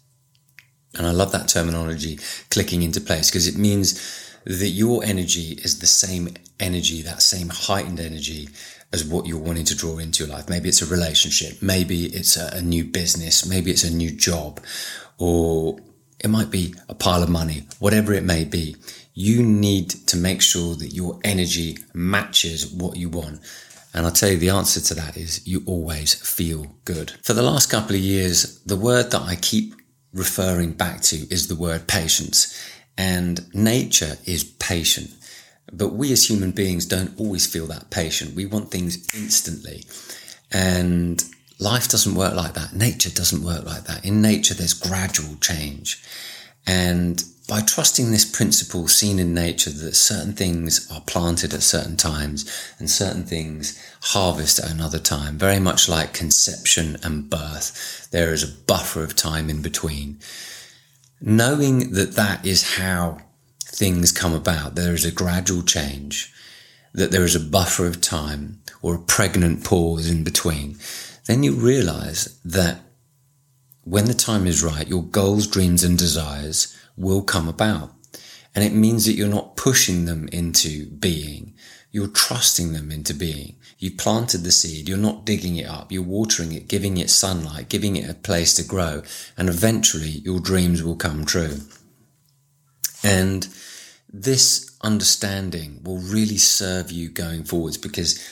And 0.96 1.06
I 1.06 1.10
love 1.10 1.32
that 1.32 1.48
terminology, 1.48 2.18
clicking 2.50 2.82
into 2.82 3.00
place, 3.00 3.30
because 3.30 3.48
it 3.48 3.56
means 3.56 4.30
that 4.44 4.68
your 4.68 5.02
energy 5.04 5.58
is 5.64 5.80
the 5.80 5.86
same 5.86 6.28
energy, 6.60 7.02
that 7.02 7.22
same 7.22 7.48
heightened 7.48 7.98
energy 7.98 8.48
as 8.92 9.04
what 9.04 9.26
you're 9.26 9.38
wanting 9.38 9.64
to 9.64 9.76
draw 9.76 9.98
into 9.98 10.24
your 10.24 10.34
life. 10.34 10.48
Maybe 10.48 10.68
it's 10.68 10.82
a 10.82 10.86
relationship, 10.86 11.62
maybe 11.62 12.06
it's 12.06 12.36
a, 12.36 12.56
a 12.56 12.62
new 12.62 12.84
business, 12.84 13.46
maybe 13.46 13.70
it's 13.70 13.84
a 13.84 13.92
new 13.92 14.10
job, 14.10 14.60
or 15.18 15.78
it 16.20 16.28
might 16.28 16.50
be 16.50 16.74
a 16.88 16.94
pile 16.94 17.22
of 17.22 17.28
money, 17.28 17.66
whatever 17.78 18.12
it 18.12 18.24
may 18.24 18.44
be. 18.44 18.76
you 19.14 19.42
need 19.42 19.90
to 19.90 20.16
make 20.16 20.42
sure 20.42 20.74
that 20.74 20.88
your 20.88 21.18
energy 21.22 21.78
matches 21.94 22.66
what 22.66 22.96
you 22.96 23.08
want. 23.08 23.40
And 23.94 24.04
I'll 24.04 24.12
tell 24.12 24.30
you 24.30 24.38
the 24.38 24.50
answer 24.50 24.80
to 24.80 24.94
that 24.94 25.16
is 25.16 25.46
you 25.46 25.62
always 25.66 26.14
feel 26.14 26.66
good. 26.84 27.12
For 27.22 27.32
the 27.32 27.42
last 27.42 27.70
couple 27.70 27.94
of 27.94 28.02
years, 28.02 28.58
the 28.64 28.76
word 28.76 29.12
that 29.12 29.22
I 29.22 29.36
keep 29.36 29.74
referring 30.12 30.72
back 30.72 31.00
to 31.02 31.16
is 31.32 31.46
the 31.46 31.54
word 31.54 31.86
patience. 31.86 32.60
And 32.98 33.54
nature 33.54 34.16
is 34.24 34.42
patient. 34.42 35.12
But 35.76 35.94
we 35.94 36.12
as 36.12 36.28
human 36.28 36.52
beings 36.52 36.86
don't 36.86 37.18
always 37.18 37.46
feel 37.46 37.66
that 37.66 37.90
patient. 37.90 38.34
We 38.34 38.46
want 38.46 38.70
things 38.70 39.14
instantly. 39.14 39.84
And 40.52 41.22
life 41.58 41.88
doesn't 41.88 42.14
work 42.14 42.34
like 42.34 42.54
that. 42.54 42.74
Nature 42.74 43.10
doesn't 43.10 43.42
work 43.42 43.64
like 43.64 43.84
that. 43.84 44.04
In 44.04 44.22
nature, 44.22 44.54
there's 44.54 44.74
gradual 44.74 45.36
change. 45.40 46.02
And 46.66 47.22
by 47.46 47.60
trusting 47.60 48.10
this 48.10 48.24
principle 48.24 48.88
seen 48.88 49.18
in 49.18 49.34
nature 49.34 49.70
that 49.70 49.94
certain 49.94 50.32
things 50.32 50.90
are 50.90 51.02
planted 51.02 51.52
at 51.52 51.62
certain 51.62 51.96
times 51.96 52.50
and 52.78 52.90
certain 52.90 53.24
things 53.24 53.78
harvest 54.00 54.58
at 54.58 54.70
another 54.70 54.98
time, 54.98 55.36
very 55.36 55.58
much 55.58 55.88
like 55.88 56.14
conception 56.14 56.96
and 57.02 57.28
birth, 57.28 58.08
there 58.12 58.32
is 58.32 58.42
a 58.42 58.62
buffer 58.66 59.02
of 59.02 59.14
time 59.14 59.50
in 59.50 59.60
between. 59.60 60.18
Knowing 61.20 61.92
that 61.92 62.12
that 62.12 62.46
is 62.46 62.76
how 62.76 63.18
things 63.74 64.12
come 64.12 64.32
about, 64.32 64.74
there 64.74 64.94
is 64.94 65.04
a 65.04 65.10
gradual 65.10 65.62
change, 65.62 66.32
that 66.92 67.10
there 67.10 67.24
is 67.24 67.34
a 67.34 67.40
buffer 67.40 67.86
of 67.86 68.00
time 68.00 68.62
or 68.80 68.94
a 68.94 69.00
pregnant 69.00 69.64
pause 69.64 70.08
in 70.08 70.22
between, 70.22 70.78
then 71.26 71.42
you 71.42 71.52
realize 71.52 72.38
that 72.44 72.80
when 73.82 74.06
the 74.06 74.14
time 74.14 74.46
is 74.46 74.62
right, 74.62 74.88
your 74.88 75.02
goals, 75.02 75.46
dreams, 75.46 75.82
and 75.84 75.98
desires 75.98 76.76
will 76.96 77.22
come 77.22 77.48
about. 77.48 77.92
And 78.54 78.64
it 78.64 78.72
means 78.72 79.04
that 79.04 79.14
you're 79.14 79.28
not 79.28 79.56
pushing 79.56 80.04
them 80.04 80.28
into 80.28 80.86
being. 80.86 81.54
You're 81.90 82.08
trusting 82.08 82.72
them 82.72 82.92
into 82.92 83.12
being. 83.12 83.56
You 83.78 83.90
planted 83.90 84.38
the 84.38 84.52
seed. 84.52 84.88
You're 84.88 84.96
not 84.96 85.26
digging 85.26 85.56
it 85.56 85.66
up. 85.66 85.90
You're 85.90 86.02
watering 86.02 86.52
it, 86.52 86.68
giving 86.68 86.96
it 86.96 87.10
sunlight, 87.10 87.68
giving 87.68 87.96
it 87.96 88.08
a 88.08 88.14
place 88.14 88.54
to 88.54 88.64
grow. 88.64 89.02
And 89.36 89.48
eventually 89.48 90.22
your 90.24 90.40
dreams 90.40 90.82
will 90.82 90.96
come 90.96 91.24
true. 91.24 91.58
And 93.04 93.46
this 94.12 94.76
understanding 94.82 95.80
will 95.84 95.98
really 95.98 96.38
serve 96.38 96.90
you 96.90 97.08
going 97.08 97.44
forwards 97.44 97.76
because 97.76 98.26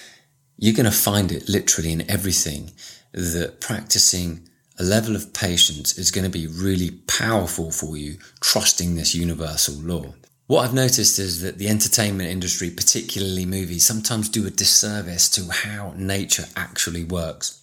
you're 0.56 0.74
going 0.74 0.90
to 0.90 0.96
find 0.96 1.30
it 1.30 1.48
literally 1.48 1.92
in 1.92 2.10
everything 2.10 2.72
that 3.12 3.60
practicing 3.60 4.48
a 4.78 4.82
level 4.82 5.14
of 5.14 5.34
patience 5.34 5.98
is 5.98 6.10
going 6.10 6.24
to 6.24 6.30
be 6.30 6.46
really 6.46 6.90
powerful 7.06 7.70
for 7.70 7.96
you, 7.96 8.16
trusting 8.40 8.94
this 8.94 9.14
universal 9.14 9.74
law. 9.74 10.14
What 10.46 10.64
I've 10.64 10.74
noticed 10.74 11.18
is 11.18 11.42
that 11.42 11.58
the 11.58 11.68
entertainment 11.68 12.30
industry, 12.30 12.70
particularly 12.70 13.46
movies, 13.46 13.84
sometimes 13.84 14.28
do 14.28 14.46
a 14.46 14.50
disservice 14.50 15.28
to 15.30 15.52
how 15.52 15.94
nature 15.96 16.46
actually 16.56 17.04
works. 17.04 17.62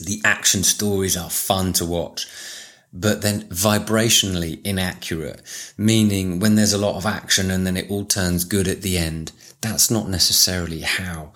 The 0.00 0.20
action 0.24 0.62
stories 0.62 1.16
are 1.16 1.30
fun 1.30 1.72
to 1.74 1.84
watch, 1.84 2.26
but 2.92 3.22
then 3.22 3.42
vibrationally 3.48 4.64
inaccurate, 4.64 5.42
meaning 5.76 6.40
when 6.40 6.54
there's 6.54 6.72
a 6.72 6.78
lot 6.78 6.96
of 6.96 7.06
action 7.06 7.50
and 7.50 7.66
then 7.66 7.76
it 7.76 7.90
all 7.90 8.04
turns 8.04 8.44
good 8.44 8.66
at 8.66 8.82
the 8.82 8.96
end, 8.96 9.32
that's 9.60 9.90
not 9.90 10.08
necessarily 10.08 10.80
how 10.80 11.32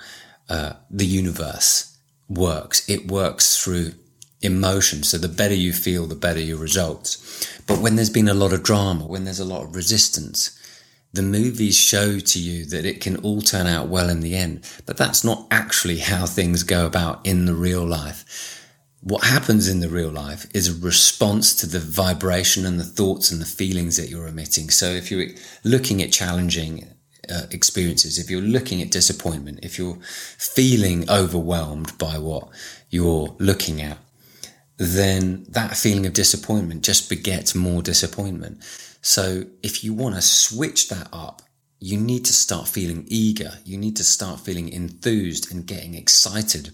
uh, 0.49 0.75
the 0.91 1.07
universe 1.07 1.97
works. 2.29 2.89
It 2.89 3.11
works 3.11 3.63
through 3.63 3.93
emotion. 4.41 5.03
So 5.03 5.19
the 5.19 5.29
better 5.29 5.55
you 5.55 5.73
feel, 5.73 6.07
the 6.07 6.15
better 6.15 6.41
your 6.41 6.59
results. 6.59 7.63
But 7.67 7.79
when 7.81 7.97
there's 7.97 8.11
been 8.11 8.29
a 8.29 8.35
lot 8.35 8.53
of 8.53 8.63
drama, 8.63 9.07
when 9.07 9.25
there's 9.25 9.41
a 9.41 9.45
lot 9.45 9.63
of 9.63 9.77
resistance, 9.77 10.59
the 11.13 11.23
movies 11.23 11.77
show 11.77 12.19
to 12.19 12.39
you 12.41 12.65
that 12.67 12.87
it 12.87 13.01
can 13.01 13.17
all 13.19 13.43
turn 13.43 13.67
out 13.67 13.89
well 13.89 14.09
in 14.09 14.21
the 14.21 14.35
end. 14.35 14.65
But 14.87 14.97
that's 14.97 15.23
not 15.23 15.47
actually 15.51 15.99
how 15.99 16.27
things 16.27 16.63
go 16.63 16.87
about 16.87 17.25
in 17.27 17.45
the 17.45 17.55
real 17.55 17.85
life. 17.85 18.62
What 19.05 19.25
happens 19.25 19.69
in 19.69 19.81
the 19.81 19.89
real 19.89 20.11
life 20.11 20.47
is 20.55 20.69
a 20.69 20.81
response 20.81 21.57
to 21.57 21.67
the 21.67 21.81
vibration 21.81 22.65
and 22.65 22.79
the 22.79 22.85
thoughts 22.85 23.33
and 23.33 23.41
the 23.41 23.47
feelings 23.47 23.97
that 23.97 24.09
you're 24.09 24.29
emitting. 24.29 24.71
So 24.71 24.87
if 24.87 25.11
you're 25.11 25.27
looking 25.65 26.01
at 26.01 26.13
challenging 26.13 26.87
uh, 27.29 27.47
experiences, 27.51 28.17
if 28.17 28.31
you're 28.31 28.41
looking 28.41 28.81
at 28.81 28.93
disappointment, 28.93 29.59
if 29.65 29.77
you're 29.77 29.99
feeling 30.39 31.11
overwhelmed 31.11 31.99
by 31.99 32.17
what 32.17 32.49
you're 32.91 33.35
looking 33.41 33.83
at, 33.83 33.99
then 34.77 35.47
that 35.49 35.77
feeling 35.77 36.07
of 36.07 36.13
disappointment 36.13 36.85
just 36.85 37.09
begets 37.09 37.57
more 37.57 37.83
disappointment. 37.83 38.63
So 39.01 39.47
if 39.65 39.83
you 39.83 39.95
want 39.95 40.15
to 40.15 40.23
switch 40.23 40.89
that 40.91 41.09
up, 41.13 41.43
you 41.81 41.99
need 41.99 42.25
to 42.27 42.33
start 42.33 42.69
feeling 42.69 43.05
eager. 43.09 43.55
You 43.65 43.79
need 43.79 43.97
to 43.97 44.05
start 44.05 44.39
feeling 44.39 44.73
enthused 44.73 45.51
and 45.53 45.67
getting 45.67 45.95
excited 45.95 46.71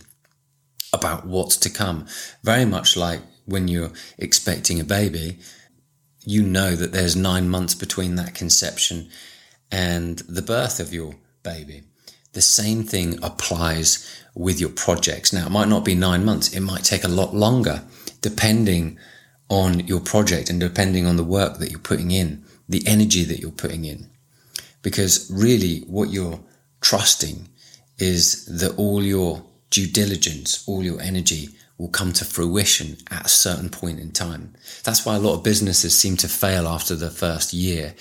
about 0.92 1.26
what's 1.26 1.56
to 1.58 1.70
come. 1.70 2.06
Very 2.42 2.64
much 2.64 2.96
like 2.96 3.20
when 3.46 3.68
you're 3.68 3.92
expecting 4.18 4.80
a 4.80 4.84
baby, 4.84 5.38
you 6.24 6.42
know 6.42 6.76
that 6.76 6.92
there's 6.92 7.16
nine 7.16 7.48
months 7.48 7.74
between 7.74 8.16
that 8.16 8.34
conception 8.34 9.08
and 9.70 10.18
the 10.20 10.42
birth 10.42 10.80
of 10.80 10.92
your 10.92 11.14
baby. 11.42 11.82
The 12.32 12.42
same 12.42 12.84
thing 12.84 13.18
applies 13.22 14.22
with 14.34 14.60
your 14.60 14.70
projects. 14.70 15.32
Now, 15.32 15.46
it 15.46 15.50
might 15.50 15.68
not 15.68 15.84
be 15.84 15.94
nine 15.94 16.24
months. 16.24 16.52
It 16.52 16.60
might 16.60 16.84
take 16.84 17.04
a 17.04 17.08
lot 17.08 17.34
longer 17.34 17.82
depending 18.20 18.98
on 19.48 19.80
your 19.86 20.00
project 20.00 20.50
and 20.50 20.60
depending 20.60 21.06
on 21.06 21.16
the 21.16 21.24
work 21.24 21.58
that 21.58 21.70
you're 21.70 21.80
putting 21.80 22.10
in, 22.10 22.44
the 22.68 22.86
energy 22.86 23.24
that 23.24 23.40
you're 23.40 23.50
putting 23.50 23.84
in. 23.84 24.10
Because 24.82 25.30
really 25.30 25.80
what 25.86 26.10
you're 26.10 26.40
trusting 26.80 27.48
is 27.98 28.44
that 28.60 28.76
all 28.76 29.02
your 29.02 29.42
due 29.70 29.86
diligence, 29.86 30.66
all 30.66 30.82
your 30.82 31.00
energy 31.00 31.50
will 31.78 31.88
come 31.88 32.12
to 32.12 32.24
fruition 32.24 32.96
at 33.10 33.26
a 33.26 33.28
certain 33.28 33.68
point 33.68 34.00
in 34.00 34.10
time. 34.10 34.54
That's 34.82 35.06
why 35.06 35.14
a 35.14 35.20
lot 35.20 35.34
of 35.34 35.44
businesses 35.44 35.96
seem 35.96 36.16
to 36.18 36.28
fail 36.28 36.66
after 36.66 36.96
the 36.96 37.10
first 37.10 37.52
year 37.52 37.94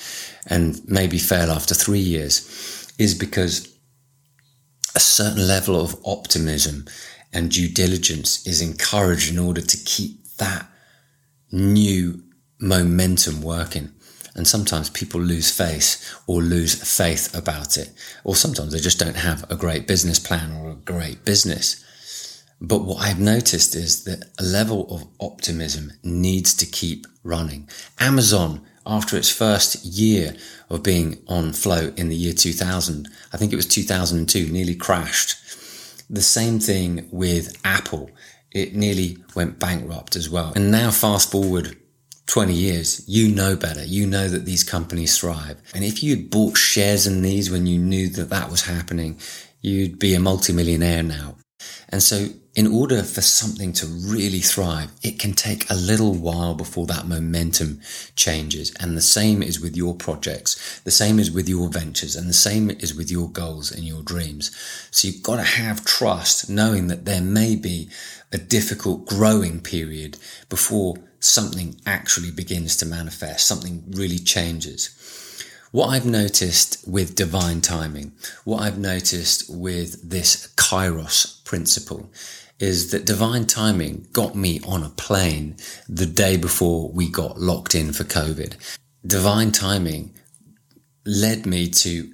and 0.48 0.82
maybe 0.90 1.20
fail 1.20 1.52
after 1.52 1.76
three 1.76 2.00
years 2.00 2.92
is 2.98 3.14
because 3.14 3.72
a 4.96 5.00
certain 5.00 5.48
level 5.48 5.80
of 5.80 5.96
optimism 6.04 6.86
and 7.32 7.52
due 7.52 7.70
diligence 7.70 8.46
is 8.48 8.62
encouraged 8.62 9.32
in 9.32 9.38
order 9.38 9.62
to 9.62 9.78
keep 9.78 10.26
that 10.38 10.68
new 11.52 12.24
momentum 12.60 13.44
working. 13.44 13.92
And 14.38 14.48
sometimes 14.48 14.90
people 14.90 15.20
lose 15.20 15.52
faith 15.52 16.16
or 16.28 16.42
lose 16.42 16.76
faith 16.76 17.36
about 17.36 17.78
it. 17.78 17.90
Or 18.24 18.36
sometimes 18.36 18.72
they 18.72 18.80
just 18.80 19.00
don't 19.00 19.16
have 19.18 19.50
a 19.52 19.56
great 19.56 19.88
business 19.88 20.20
plan 20.20 20.52
or 20.52 20.70
a 20.70 20.76
great 20.76 21.26
business. 21.26 21.84
But 22.62 22.86
what 22.86 23.02
I've 23.02 23.20
noticed 23.20 23.76
is 23.76 24.04
that 24.06 24.26
a 24.40 24.44
level 24.44 24.88
of 24.94 25.08
optimism 25.20 25.94
needs 26.04 26.54
to 26.56 26.66
keep 26.66 27.06
running. 27.24 27.70
Amazon, 28.00 28.62
after 28.86 29.18
its 29.18 29.30
first 29.30 29.84
year 29.86 30.36
of 30.70 30.84
being 30.84 31.18
on 31.28 31.52
float 31.54 31.98
in 32.00 32.10
the 32.10 32.16
year 32.16 32.34
2000, 32.34 33.10
I 33.34 33.38
think 33.38 33.52
it 33.52 33.58
was 33.58 33.68
2002, 33.68 34.52
nearly 34.52 34.76
crashed 34.76 35.36
the 36.10 36.22
same 36.22 36.60
thing 36.60 37.08
with 37.12 37.58
Apple. 37.64 38.10
It 38.52 38.76
nearly 38.76 39.18
went 39.36 39.60
bankrupt 39.60 40.16
as 40.16 40.30
well. 40.30 40.54
And 40.56 40.72
now 40.72 40.92
fast 40.92 41.32
forward 41.32 41.78
20 42.28 42.54
years, 42.54 43.04
you 43.08 43.34
know 43.34 43.56
better. 43.56 43.84
You 43.84 44.06
know 44.06 44.28
that 44.28 44.46
these 44.46 44.64
companies 44.64 45.18
thrive. 45.18 45.58
And 45.74 45.84
if 45.84 46.04
you 46.04 46.16
had 46.16 46.30
bought 46.30 46.58
shares 46.58 47.08
in 47.08 47.22
these 47.22 47.50
when 47.50 47.66
you 47.66 47.80
knew 47.80 48.10
that 48.10 48.30
that 48.30 48.52
was 48.52 48.64
happening, 48.64 49.18
you'd 49.62 49.98
be 49.98 50.14
a 50.14 50.20
multimillionaire 50.20 51.04
now. 51.04 51.36
And 51.90 52.04
so 52.04 52.28
in 52.54 52.68
order 52.68 53.04
for 53.04 53.22
something 53.22 53.72
to 53.74 53.86
really 53.86 54.40
thrive, 54.40 54.92
it 55.04 55.20
can 55.20 55.34
take 55.34 55.70
a 55.70 55.76
little 55.76 56.14
while 56.14 56.54
before 56.54 56.86
that 56.88 57.08
momentum 57.08 57.80
changes. 58.16 58.74
And 58.80 58.98
the 58.98 59.02
same 59.02 59.42
is 59.42 59.62
with 59.62 59.78
your 59.78 59.96
projects. 59.96 60.82
The 60.82 60.92
same 60.92 61.20
is 61.20 61.32
with 61.32 61.48
your 61.48 61.70
ventures 61.70 62.16
and 62.16 62.28
the 62.28 62.34
same 62.34 62.70
is 62.72 62.96
with 62.96 63.10
your 63.10 63.30
goals 63.30 63.72
and 63.72 63.84
your 63.84 64.02
dreams. 64.02 64.56
So 64.92 65.08
you've 65.08 65.24
got 65.24 65.38
to 65.38 65.44
have 65.44 65.86
trust 65.86 66.50
knowing 66.50 66.88
that 66.88 67.06
there 67.06 67.22
may 67.22 67.56
be 67.56 67.90
a 68.34 68.38
difficult 68.38 69.06
growing 69.06 69.62
period 69.62 70.18
before 70.50 70.96
something 71.28 71.80
actually 71.86 72.32
begins 72.32 72.78
to 72.78 72.86
manifest, 72.86 73.46
something 73.48 73.84
really 73.92 74.20
changes. 74.20 74.94
What 75.72 75.88
I've 75.88 76.06
noticed 76.06 76.88
with 76.88 77.16
divine 77.16 77.62
timing, 77.62 78.14
what 78.46 78.62
I've 78.62 78.78
noticed 78.78 79.50
with 79.50 80.10
this 80.10 80.48
kairos 80.56 81.44
principle 81.44 82.10
is 82.60 82.92
that 82.92 83.06
divine 83.06 83.46
timing 83.46 84.08
got 84.14 84.36
me 84.36 84.60
on 84.66 84.82
a 84.84 84.90
plane 84.90 85.58
the 85.88 86.06
day 86.06 86.38
before 86.38 86.90
we 86.90 87.10
got 87.10 87.40
locked 87.40 87.76
in 87.76 87.92
for 87.94 88.04
COVID. 88.04 88.56
Divine 89.06 89.52
timing 89.52 90.14
led 91.06 91.46
me 91.46 91.70
to 91.70 92.12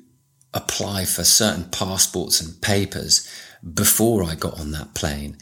apply 0.53 1.05
for 1.05 1.23
certain 1.23 1.65
passports 1.65 2.41
and 2.41 2.61
papers 2.61 3.27
before 3.73 4.23
I 4.23 4.35
got 4.35 4.59
on 4.59 4.71
that 4.71 4.93
plane 4.93 5.37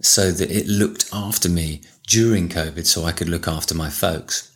so 0.00 0.30
that 0.30 0.50
it 0.50 0.66
looked 0.66 1.08
after 1.12 1.48
me 1.48 1.82
during 2.08 2.48
COVID 2.48 2.86
so 2.86 3.04
I 3.04 3.12
could 3.12 3.28
look 3.28 3.46
after 3.46 3.74
my 3.74 3.90
folks. 3.90 4.50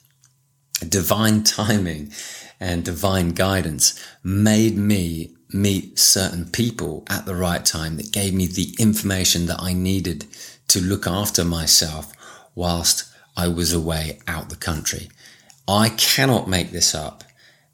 Divine 0.86 1.44
timing 1.44 2.12
and 2.58 2.84
divine 2.84 3.30
guidance 3.30 4.02
made 4.24 4.76
me 4.76 5.36
meet 5.52 5.98
certain 5.98 6.46
people 6.46 7.04
at 7.10 7.26
the 7.26 7.34
right 7.34 7.64
time 7.64 7.96
that 7.96 8.10
gave 8.10 8.32
me 8.32 8.46
the 8.46 8.74
information 8.78 9.46
that 9.46 9.60
I 9.60 9.74
needed 9.74 10.26
to 10.68 10.80
look 10.80 11.06
after 11.06 11.44
myself 11.44 12.12
whilst 12.54 13.04
I 13.36 13.48
was 13.48 13.72
away 13.72 14.20
out 14.26 14.48
the 14.48 14.56
country. 14.56 15.10
I 15.68 15.90
cannot 15.90 16.48
make 16.48 16.70
this 16.70 16.94
up, 16.94 17.22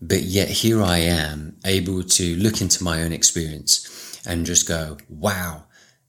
but 0.02 0.22
yet 0.22 0.48
here 0.48 0.82
I 0.82 0.98
am 0.98 1.56
able 1.64 2.02
to 2.02 2.36
look 2.36 2.60
into 2.60 2.82
my 2.82 3.02
own 3.02 3.12
experience 3.12 4.20
and 4.26 4.44
just 4.44 4.66
go, 4.66 4.98
wow, 5.08 5.64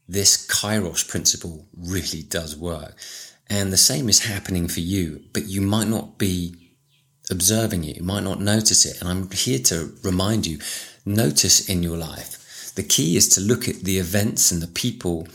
this 0.08 0.48
Kairos 0.48 1.08
principle 1.08 1.68
really 1.78 2.24
does 2.24 2.58
work. 2.58 2.96
And 3.50 3.74
the 3.74 3.78
same 3.78 4.10
is 4.10 4.26
happening 4.26 4.68
for 4.68 4.80
you, 4.80 5.24
but 5.34 5.46
you 5.48 5.62
might 5.62 5.88
not 5.88 6.18
be 6.18 6.56
observing 7.32 7.84
it. 7.84 7.98
You 7.98 8.04
might 8.04 8.24
not 8.24 8.42
notice 8.42 8.86
it. 8.86 9.00
And 9.00 9.10
I'm 9.10 9.30
here 9.32 9.60
to 9.60 9.94
remind 10.04 10.46
you, 10.46 10.60
notice 11.06 11.68
in 11.68 11.82
your 11.84 11.98
life. 11.98 12.74
The 12.76 12.84
key 12.84 13.18
is 13.18 13.28
to 13.30 13.42
look 13.42 13.68
at 13.68 13.82
the 13.82 13.98
events 13.98 14.52
and 14.52 14.62
the 14.62 14.68
people 14.68 15.28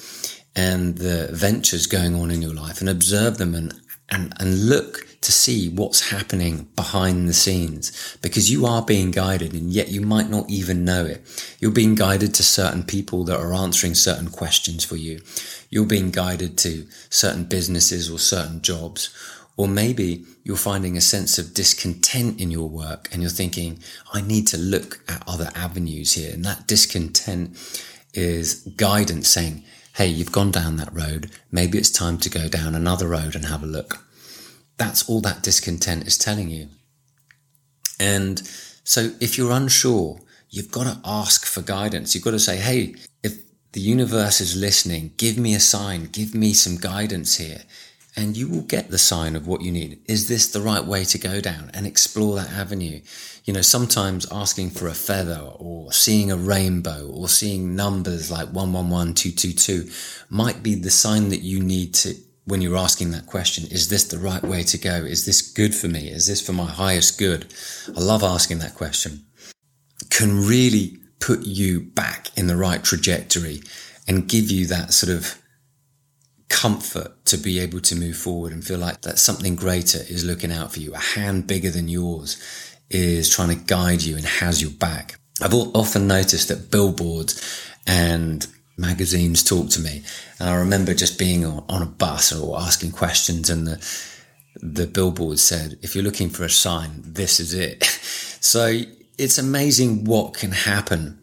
and 0.57 0.99
the 0.99 1.29
ventures 1.33 1.87
going 1.87 2.15
on 2.15 2.31
in 2.31 2.41
your 2.41 2.55
life 2.55 2.81
and 2.81 2.89
observe 2.89 3.39
them 3.39 3.55
and, 3.55 3.75
and, 4.11 4.33
and 4.39 4.69
look 4.69 5.07
to 5.23 5.33
see 5.33 5.71
what's 5.71 6.11
happening 6.11 6.69
behind 6.77 7.27
the 7.27 7.33
scenes 7.33 8.17
because 8.21 8.51
you 8.51 8.67
are 8.67 8.83
being 8.83 9.11
guided 9.11 9.55
and 9.55 9.71
yet 9.71 9.89
you 9.89 10.03
might 10.03 10.29
not 10.29 10.49
even 10.51 10.85
know 10.85 11.07
it. 11.07 11.57
You're 11.59 11.71
being 11.71 11.95
guided 11.95 12.35
to 12.35 12.43
certain 12.43 12.83
people 12.83 13.25
that 13.25 13.41
are 13.41 13.55
answering 13.55 13.95
certain 13.95 14.29
questions 14.29 14.85
for 14.85 14.97
you. 14.97 15.23
You're 15.71 15.87
being 15.87 16.11
guided 16.11 16.59
to 16.59 16.87
certain 17.09 17.45
businesses 17.45 18.11
or 18.11 18.19
certain 18.19 18.61
jobs. 18.61 19.15
Or 19.57 19.67
maybe 19.67 20.27
you're 20.43 20.57
finding 20.57 20.97
a 20.97 21.01
sense 21.01 21.39
of 21.39 21.55
discontent 21.55 22.41
in 22.41 22.51
your 22.51 22.69
work 22.69 23.09
and 23.13 23.23
you're 23.23 23.31
thinking, 23.31 23.79
I 24.13 24.21
need 24.21 24.47
to 24.49 24.59
look 24.59 25.03
at 25.09 25.23
other 25.27 25.51
avenues 25.55 26.13
here. 26.13 26.35
And 26.35 26.45
that 26.45 26.67
discontent 26.67 27.57
is 28.13 28.57
guidance 28.77 29.29
saying, 29.29 29.65
Hey, 29.95 30.09
you've 30.09 30.33
gone 30.33 30.51
down 30.51 30.75
that 30.77 30.93
road. 30.93 31.31
Maybe 31.53 31.79
it's 31.79 31.91
time 31.91 32.19
to 32.19 32.29
go 32.29 32.49
down 32.49 32.75
another 32.75 33.07
road 33.07 33.37
and 33.37 33.45
have 33.45 33.63
a 33.63 33.67
look. 33.67 34.05
That's 34.77 35.09
all 35.09 35.21
that 35.21 35.45
discontent 35.45 36.09
is 36.09 36.19
telling 36.19 36.51
you. 36.51 36.67
And 38.01 38.43
so 38.83 39.13
if 39.21 39.39
you're 39.39 39.53
unsure, 39.53 40.19
you've 40.51 40.73
got 40.73 40.85
to 40.85 41.01
ask 41.05 41.47
for 41.47 41.63
guidance. 41.63 42.13
You've 42.13 42.25
got 42.25 42.33
to 42.33 42.41
say, 42.41 42.57
Hey, 42.57 42.97
if 43.23 43.39
the 43.71 43.81
universe 43.81 44.41
is 44.41 44.57
listening, 44.57 45.13
give 45.17 45.39
me 45.39 45.55
a 45.55 45.61
sign, 45.61 46.07
give 46.07 46.35
me 46.35 46.55
some 46.55 46.77
guidance 46.77 47.37
here. 47.37 47.63
And 48.17 48.37
you 48.37 48.49
will 48.49 48.63
get 48.63 48.91
the 48.91 48.99
sign 48.99 49.35
of 49.35 49.49
what 49.49 49.63
you 49.63 49.73
need. 49.73 50.01
Is 50.07 50.29
this 50.29 50.47
the 50.47 50.61
right 50.61 50.85
way 50.85 51.05
to 51.05 51.19
go 51.19 51.41
down 51.41 51.71
and 51.75 51.85
explore 51.85 52.37
that 52.37 52.53
avenue? 52.53 53.01
You 53.45 53.53
know, 53.53 53.63
sometimes 53.63 54.31
asking 54.31 54.71
for 54.71 54.87
a 54.87 54.95
feather 54.95 55.41
or 55.41 55.93
seeing 55.93 56.31
a 56.31 56.37
rainbow 56.37 57.11
or 57.13 57.29
seeing 57.29 57.75
numbers 57.75 58.31
like 58.31 58.53
111222 58.53 59.91
might 60.31 60.63
be 60.63 60.77
the 60.77 60.91
sign 60.91 61.31
that 61.31 61.41
you 61.41 61.61
need 61.61 61.93
to 61.95 62.15
when 62.47 62.61
you're 62.61 62.77
asking 62.77 63.11
that 63.13 63.27
question, 63.27 63.65
is 63.71 63.89
this 63.89 64.05
the 64.05 64.19
right 64.19 64.43
way 64.43 64.63
to 64.63 64.79
go? 64.79 64.97
Is 64.97 65.25
this 65.25 65.41
good 65.41 65.75
for 65.75 65.89
me? 65.89 66.11
Is 66.11 66.27
this 66.27 66.45
for 66.45 66.53
my 66.53 66.71
highest 66.71 67.19
good? 67.19 67.53
I 67.97 68.01
love 68.01 68.23
asking 68.23 68.59
that 68.59 68.75
question. 68.75 69.25
Can 70.11 70.47
really 70.47 70.99
put 71.21 71.43
you 71.47 71.81
back 71.81 72.37
in 72.37 72.47
the 72.47 72.57
right 72.57 72.85
trajectory 72.85 73.63
and 74.07 74.29
give 74.29 74.51
you 74.51 74.67
that 74.67 74.93
sort 74.93 75.17
of 75.17 75.41
comfort 76.55 77.13
to 77.25 77.37
be 77.37 77.59
able 77.59 77.81
to 77.81 77.97
move 77.97 78.17
forward 78.17 78.53
and 78.53 78.65
feel 78.65 78.79
like 78.79 79.01
that 79.03 79.19
something 79.19 79.57
greater 79.57 79.99
is 79.99 80.25
looking 80.25 80.53
out 80.53 80.73
for 80.73 80.79
you. 80.79 80.95
A 80.95 80.99
hand 80.99 81.49
bigger 81.49 81.69
than 81.69 81.89
yours 81.89 82.41
is 82.89 83.29
trying 83.29 83.49
to 83.49 83.65
guide 83.65 84.03
you 84.03 84.17
and 84.17 84.25
has 84.25 84.63
your 84.63 84.71
back. 84.71 85.19
I've 85.43 85.53
often 85.53 86.07
noticed 86.07 86.49
that 86.49 86.71
billboards 86.71 87.69
and 87.89 88.47
magazines 88.77 89.43
talk 89.43 89.69
to 89.71 89.81
me. 89.81 90.05
And 90.39 90.49
I 90.49 90.55
remember 90.55 90.95
just 90.95 91.19
being 91.19 91.45
on, 91.45 91.83
a 91.83 91.87
bus 91.87 92.33
or 92.33 92.57
asking 92.61 92.93
questions 92.93 93.51
and 93.51 93.67
the, 93.67 94.05
the 94.63 94.87
billboard 94.87 95.41
said, 95.41 95.77
if 95.83 95.97
you're 95.97 96.05
looking 96.05 96.31
for 96.31 96.45
a 96.45 96.51
sign, 96.51 97.03
this 97.05 97.41
is 97.41 97.53
it. 97.53 97.83
so 98.41 98.81
it's 99.19 99.39
amazing 99.39 100.05
what 100.05 100.35
can 100.35 100.53
happen. 100.53 101.19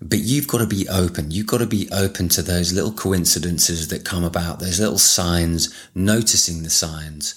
But 0.00 0.20
you've 0.20 0.46
got 0.46 0.58
to 0.58 0.66
be 0.66 0.88
open. 0.88 1.32
You've 1.32 1.48
got 1.48 1.58
to 1.58 1.66
be 1.66 1.88
open 1.90 2.28
to 2.30 2.42
those 2.42 2.72
little 2.72 2.92
coincidences 2.92 3.88
that 3.88 4.04
come 4.04 4.22
about, 4.22 4.60
those 4.60 4.78
little 4.78 4.98
signs, 4.98 5.74
noticing 5.94 6.62
the 6.62 6.70
signs 6.70 7.34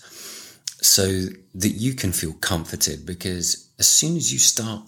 so 0.82 1.28
that 1.54 1.70
you 1.70 1.94
can 1.94 2.12
feel 2.12 2.34
comforted 2.34 3.06
because 3.06 3.70
as 3.80 3.88
soon 3.88 4.18
as 4.18 4.34
you 4.34 4.40
start 4.40 4.82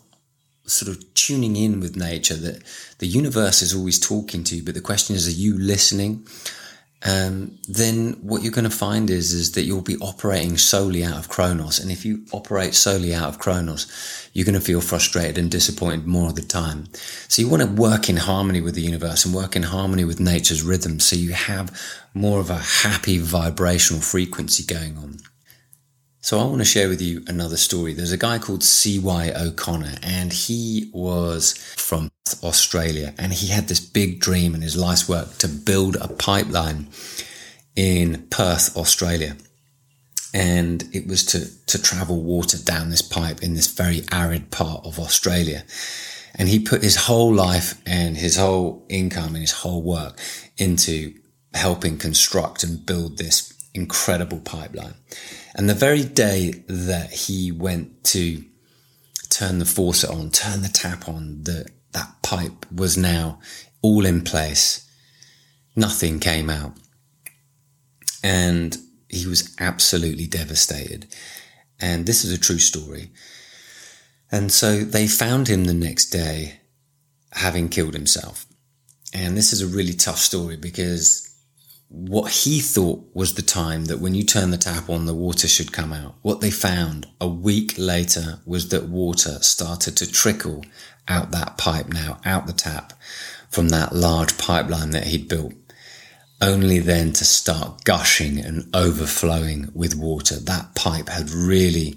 sort 0.66 0.90
of 0.90 1.14
tuning 1.14 1.56
in 1.56 1.80
with 1.80 1.96
nature 1.96 2.36
that 2.36 2.64
the 3.00 3.08
universe 3.08 3.62
is 3.62 3.74
always 3.74 4.00
talking 4.00 4.44
to 4.46 4.56
you, 4.56 4.64
but 4.64 4.74
the 4.74 4.82
question 4.82 5.16
is, 5.16 5.28
are 5.28 5.32
you 5.32 5.58
listening? 5.58 6.26
Um, 7.06 7.58
then 7.68 8.14
what 8.22 8.44
you're 8.44 8.54
going 8.54 8.70
to 8.70 8.70
find 8.70 9.10
is 9.10 9.34
is 9.34 9.52
that 9.54 9.64
you'll 9.64 9.82
be 9.82 9.98
operating 9.98 10.58
solely 10.58 11.04
out 11.04 11.18
of 11.18 11.28
Chronos, 11.28 11.80
and 11.80 11.92
if 11.92 12.06
you 12.06 12.26
operate 12.32 12.74
solely 12.74 13.14
out 13.14 13.28
of 13.28 13.40
Chronos, 13.40 13.88
you're 14.32 14.46
going 14.46 14.60
to 14.60 14.62
feel 14.62 14.80
frustrated 14.80 15.38
and 15.38 15.52
disappointed 15.52 16.08
more 16.08 16.30
of 16.30 16.36
the 16.36 16.42
time. 16.42 16.88
So 17.28 17.42
you 17.42 17.50
want 17.50 17.62
to 17.62 17.68
work 17.68 18.10
in 18.10 18.18
harmony 18.18 18.62
with 18.62 18.76
the 18.76 18.82
universe 18.82 19.26
and 19.26 19.36
work 19.36 19.56
in 19.56 19.64
harmony 19.64 20.06
with 20.06 20.20
nature's 20.22 20.64
rhythm, 20.64 21.00
so 21.00 21.18
you 21.18 21.34
have 21.34 21.78
more 22.14 22.40
of 22.40 22.50
a 22.50 22.58
happy 22.58 23.18
vibrational 23.18 24.02
frequency 24.02 24.64
going 24.64 24.98
on. 24.98 25.18
So 26.24 26.40
I 26.40 26.46
want 26.46 26.60
to 26.60 26.66
share 26.66 26.88
with 26.88 27.02
you 27.02 27.22
another 27.28 27.58
story. 27.58 27.94
There's 27.94 28.14
a 28.14 28.18
guy 28.18 28.40
called 28.40 28.64
C.Y. 28.64 29.34
O'Connor 29.36 29.96
and 30.02 30.32
he 30.32 30.90
was 30.94 31.52
from 31.76 32.10
Australia 32.42 33.14
and 33.18 33.34
he 33.34 33.48
had 33.48 33.68
this 33.68 33.82
big 33.82 34.22
dream 34.22 34.56
in 34.56 34.62
his 34.62 34.78
life's 34.78 35.10
work 35.10 35.38
to 35.40 35.50
build 35.50 35.98
a 35.98 36.08
pipeline 36.08 36.88
in 37.76 38.26
Perth, 38.30 38.78
Australia. 38.78 39.36
And 40.34 40.86
it 40.94 41.08
was 41.08 41.26
to, 41.26 41.66
to 41.66 41.82
travel 41.82 42.24
water 42.24 42.58
down 42.58 42.90
this 42.90 43.02
pipe 43.02 43.44
in 43.44 43.56
this 43.56 43.68
very 43.68 44.06
arid 44.10 44.50
part 44.50 44.86
of 44.86 45.00
Australia. 45.00 45.66
And 46.36 46.48
he 46.48 46.58
put 46.58 46.84
his 46.84 46.96
whole 46.96 47.34
life 47.34 47.82
and 47.86 48.16
his 48.16 48.38
whole 48.38 48.86
income 48.88 49.36
and 49.36 49.40
his 49.40 49.52
whole 49.52 49.82
work 49.82 50.18
into 50.58 51.16
helping 51.54 51.98
construct 51.98 52.64
and 52.64 52.86
build 52.86 53.18
this 53.18 53.54
incredible 53.74 54.40
pipeline. 54.40 54.94
And 55.56 55.70
the 55.70 55.76
very 55.76 56.04
day 56.04 56.64
that 56.68 57.12
he 57.12 57.52
went 57.52 58.04
to 58.06 58.44
turn 59.30 59.60
the 59.60 59.66
faucet 59.66 60.10
on, 60.10 60.32
turn 60.32 60.62
the 60.62 60.70
tap 60.70 61.08
on, 61.08 61.44
the, 61.44 61.68
that 61.92 62.22
pipe 62.24 62.66
was 62.72 62.98
now 62.98 63.40
all 63.82 64.06
in 64.06 64.22
place. 64.22 64.90
Nothing 65.76 66.20
came 66.20 66.50
out. 66.50 66.74
And 68.24 68.78
he 69.10 69.28
was 69.28 69.56
absolutely 69.60 70.28
devastated. 70.28 71.08
And 71.80 72.06
this 72.06 72.24
is 72.24 72.32
a 72.32 72.40
true 72.40 72.60
story. 72.60 73.12
And 74.32 74.52
so 74.52 74.80
they 74.80 75.08
found 75.08 75.48
him 75.48 75.66
the 75.66 75.74
next 75.74 76.10
day 76.10 76.62
having 77.34 77.70
killed 77.70 77.94
himself. 77.94 78.46
And 79.14 79.38
this 79.38 79.54
is 79.54 79.62
a 79.62 79.68
really 79.68 79.94
tough 79.94 80.18
story 80.18 80.58
because 80.58 81.33
what 81.94 82.32
he 82.32 82.60
thought 82.60 83.08
was 83.14 83.36
the 83.36 83.44
time 83.44 83.86
that 83.86 84.00
when 84.00 84.16
you 84.16 84.24
turn 84.24 84.50
the 84.50 84.58
tap 84.58 84.90
on, 84.90 85.06
the 85.06 85.14
water 85.14 85.48
should 85.48 85.72
come 85.72 85.94
out. 85.94 86.16
What 86.24 86.42
they 86.42 86.50
found 86.50 87.06
a 87.22 87.28
week 87.28 87.76
later 87.78 88.40
was 88.48 88.70
that 88.70 88.90
water 88.90 89.38
started 89.44 89.96
to 89.98 90.12
trickle 90.12 90.66
out 91.08 91.30
that 91.30 91.60
pipe 91.60 91.90
now, 91.90 92.20
out 92.26 92.48
the 92.48 92.54
tap 92.54 92.94
from 93.52 93.70
that 93.70 93.94
large 93.94 94.40
pipeline 94.40 94.90
that 94.90 95.06
he'd 95.06 95.28
built. 95.28 95.54
Only 96.42 96.80
then 96.80 97.14
to 97.14 97.24
start 97.24 97.84
gushing 97.84 98.40
and 98.40 98.76
overflowing 98.76 99.70
with 99.76 99.94
water. 99.94 100.40
That 100.40 100.74
pipe 100.74 101.10
had 101.10 101.30
really 101.30 101.96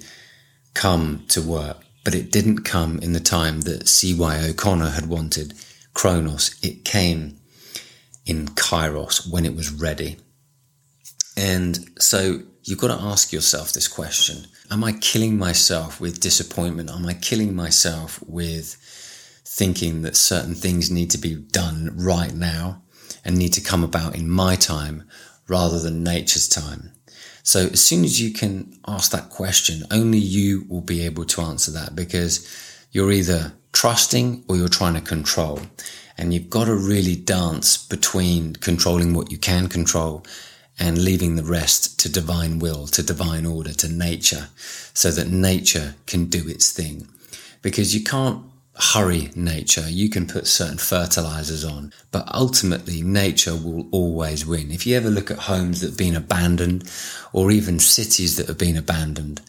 come 0.74 1.24
to 1.28 1.40
work, 1.40 1.78
but 2.04 2.14
it 2.14 2.30
didn't 2.30 2.64
come 2.64 2.98
in 2.98 3.14
the 3.14 3.20
time 3.20 3.62
that 3.62 3.88
C.Y. 3.88 4.44
O'Connor 4.44 4.90
had 4.90 5.06
wanted. 5.06 5.54
Chronos. 5.94 6.54
it 6.62 6.85
came 6.85 7.38
in 8.26 8.48
Kairos 8.48 9.30
when 9.30 9.46
it 9.46 9.54
was 9.54 9.70
ready. 9.70 10.16
And 11.36 11.78
so 11.98 12.42
you've 12.64 12.80
got 12.80 12.88
to 12.88 13.04
ask 13.04 13.32
yourself 13.32 13.72
this 13.72 13.88
question 13.88 14.46
Am 14.70 14.82
I 14.82 14.92
killing 14.92 15.38
myself 15.38 16.00
with 16.00 16.20
disappointment? 16.20 16.90
Am 16.90 17.06
I 17.06 17.14
killing 17.14 17.54
myself 17.54 18.22
with 18.26 18.76
thinking 19.44 20.02
that 20.02 20.16
certain 20.16 20.54
things 20.54 20.90
need 20.90 21.10
to 21.12 21.18
be 21.18 21.34
done 21.36 21.92
right 21.94 22.34
now 22.34 22.82
and 23.24 23.38
need 23.38 23.52
to 23.54 23.60
come 23.60 23.84
about 23.84 24.16
in 24.16 24.28
my 24.28 24.56
time 24.56 25.04
rather 25.48 25.78
than 25.78 26.02
nature's 26.02 26.48
time? 26.48 26.92
So 27.44 27.68
as 27.68 27.80
soon 27.80 28.04
as 28.04 28.20
you 28.20 28.32
can 28.32 28.76
ask 28.88 29.12
that 29.12 29.30
question, 29.30 29.84
only 29.92 30.18
you 30.18 30.66
will 30.68 30.80
be 30.80 31.06
able 31.06 31.24
to 31.26 31.42
answer 31.42 31.70
that 31.70 31.94
because 31.94 32.44
you're 32.90 33.12
either 33.12 33.52
trusting 33.72 34.44
or 34.48 34.56
you're 34.56 34.68
trying 34.68 34.94
to 34.94 35.00
control. 35.00 35.60
And 36.18 36.33
you've 36.33 36.50
got 36.50 36.64
to 36.64 36.74
really 36.74 37.16
dance 37.16 37.76
between 37.76 38.55
controlling 38.57 39.14
what 39.14 39.31
you 39.31 39.38
can 39.38 39.68
control 39.68 40.24
and 40.79 40.98
leaving 41.02 41.37
the 41.37 41.44
rest 41.44 41.98
to 42.00 42.09
divine 42.09 42.59
will, 42.59 42.87
to 42.88 43.02
divine 43.02 43.46
order, 43.46 43.72
to 43.72 43.88
nature, 43.88 44.48
so 44.94 45.11
that 45.11 45.29
nature 45.29 45.94
can 46.07 46.26
do 46.26 46.48
its 46.48 46.70
thing. 46.72 47.09
because 47.66 47.94
you 47.94 48.05
can't 48.05 48.44
hurry 48.79 49.31
nature. 49.35 49.88
You 49.88 50.09
can 50.09 50.26
put 50.29 50.46
certain 50.46 50.79
fertilizers 50.79 51.64
on, 51.64 51.92
but 52.12 52.33
ultimately 52.33 53.02
nature 53.02 53.57
will 53.57 53.88
always 53.90 54.46
win. 54.46 54.70
If 54.70 54.87
you 54.87 54.96
ever 54.96 55.11
look 55.11 55.33
at 55.33 55.38
homes 55.38 55.81
that 55.81 55.88
have 55.88 55.98
been 55.98 56.14
abandoned 56.14 56.88
or 57.33 57.50
even 57.50 57.81
cities 57.81 58.37
that 58.37 58.46
have 58.46 58.59
been 58.59 58.76
abandoned, 58.76 59.40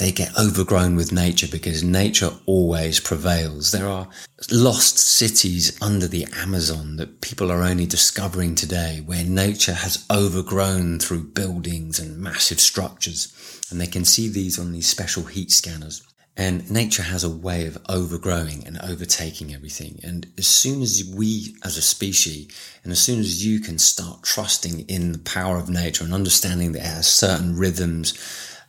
they 0.00 0.10
get 0.10 0.34
overgrown 0.38 0.96
with 0.96 1.12
nature 1.12 1.46
because 1.46 1.84
nature 1.84 2.30
always 2.46 2.98
prevails. 2.98 3.70
There 3.70 3.86
are 3.86 4.08
lost 4.50 4.96
cities 4.98 5.76
under 5.82 6.06
the 6.06 6.26
Amazon 6.38 6.96
that 6.96 7.20
people 7.20 7.52
are 7.52 7.62
only 7.62 7.84
discovering 7.84 8.54
today 8.54 9.02
where 9.04 9.24
nature 9.24 9.74
has 9.74 10.06
overgrown 10.10 11.00
through 11.00 11.24
buildings 11.24 11.98
and 11.98 12.16
massive 12.16 12.60
structures. 12.60 13.30
And 13.70 13.78
they 13.78 13.86
can 13.86 14.06
see 14.06 14.30
these 14.30 14.58
on 14.58 14.72
these 14.72 14.88
special 14.88 15.24
heat 15.24 15.50
scanners. 15.50 16.02
And 16.34 16.70
nature 16.70 17.02
has 17.02 17.22
a 17.22 17.28
way 17.28 17.66
of 17.66 17.76
overgrowing 17.86 18.66
and 18.66 18.80
overtaking 18.82 19.52
everything. 19.52 20.00
And 20.02 20.32
as 20.38 20.46
soon 20.46 20.80
as 20.80 21.04
we 21.14 21.56
as 21.62 21.76
a 21.76 21.82
species, 21.82 22.48
and 22.84 22.90
as 22.90 23.00
soon 23.00 23.20
as 23.20 23.44
you 23.44 23.60
can 23.60 23.76
start 23.76 24.22
trusting 24.22 24.88
in 24.88 25.12
the 25.12 25.18
power 25.18 25.58
of 25.58 25.68
nature 25.68 26.04
and 26.04 26.14
understanding 26.14 26.72
that 26.72 26.78
it 26.78 26.86
has 26.86 27.06
certain 27.06 27.58
rhythms 27.58 28.14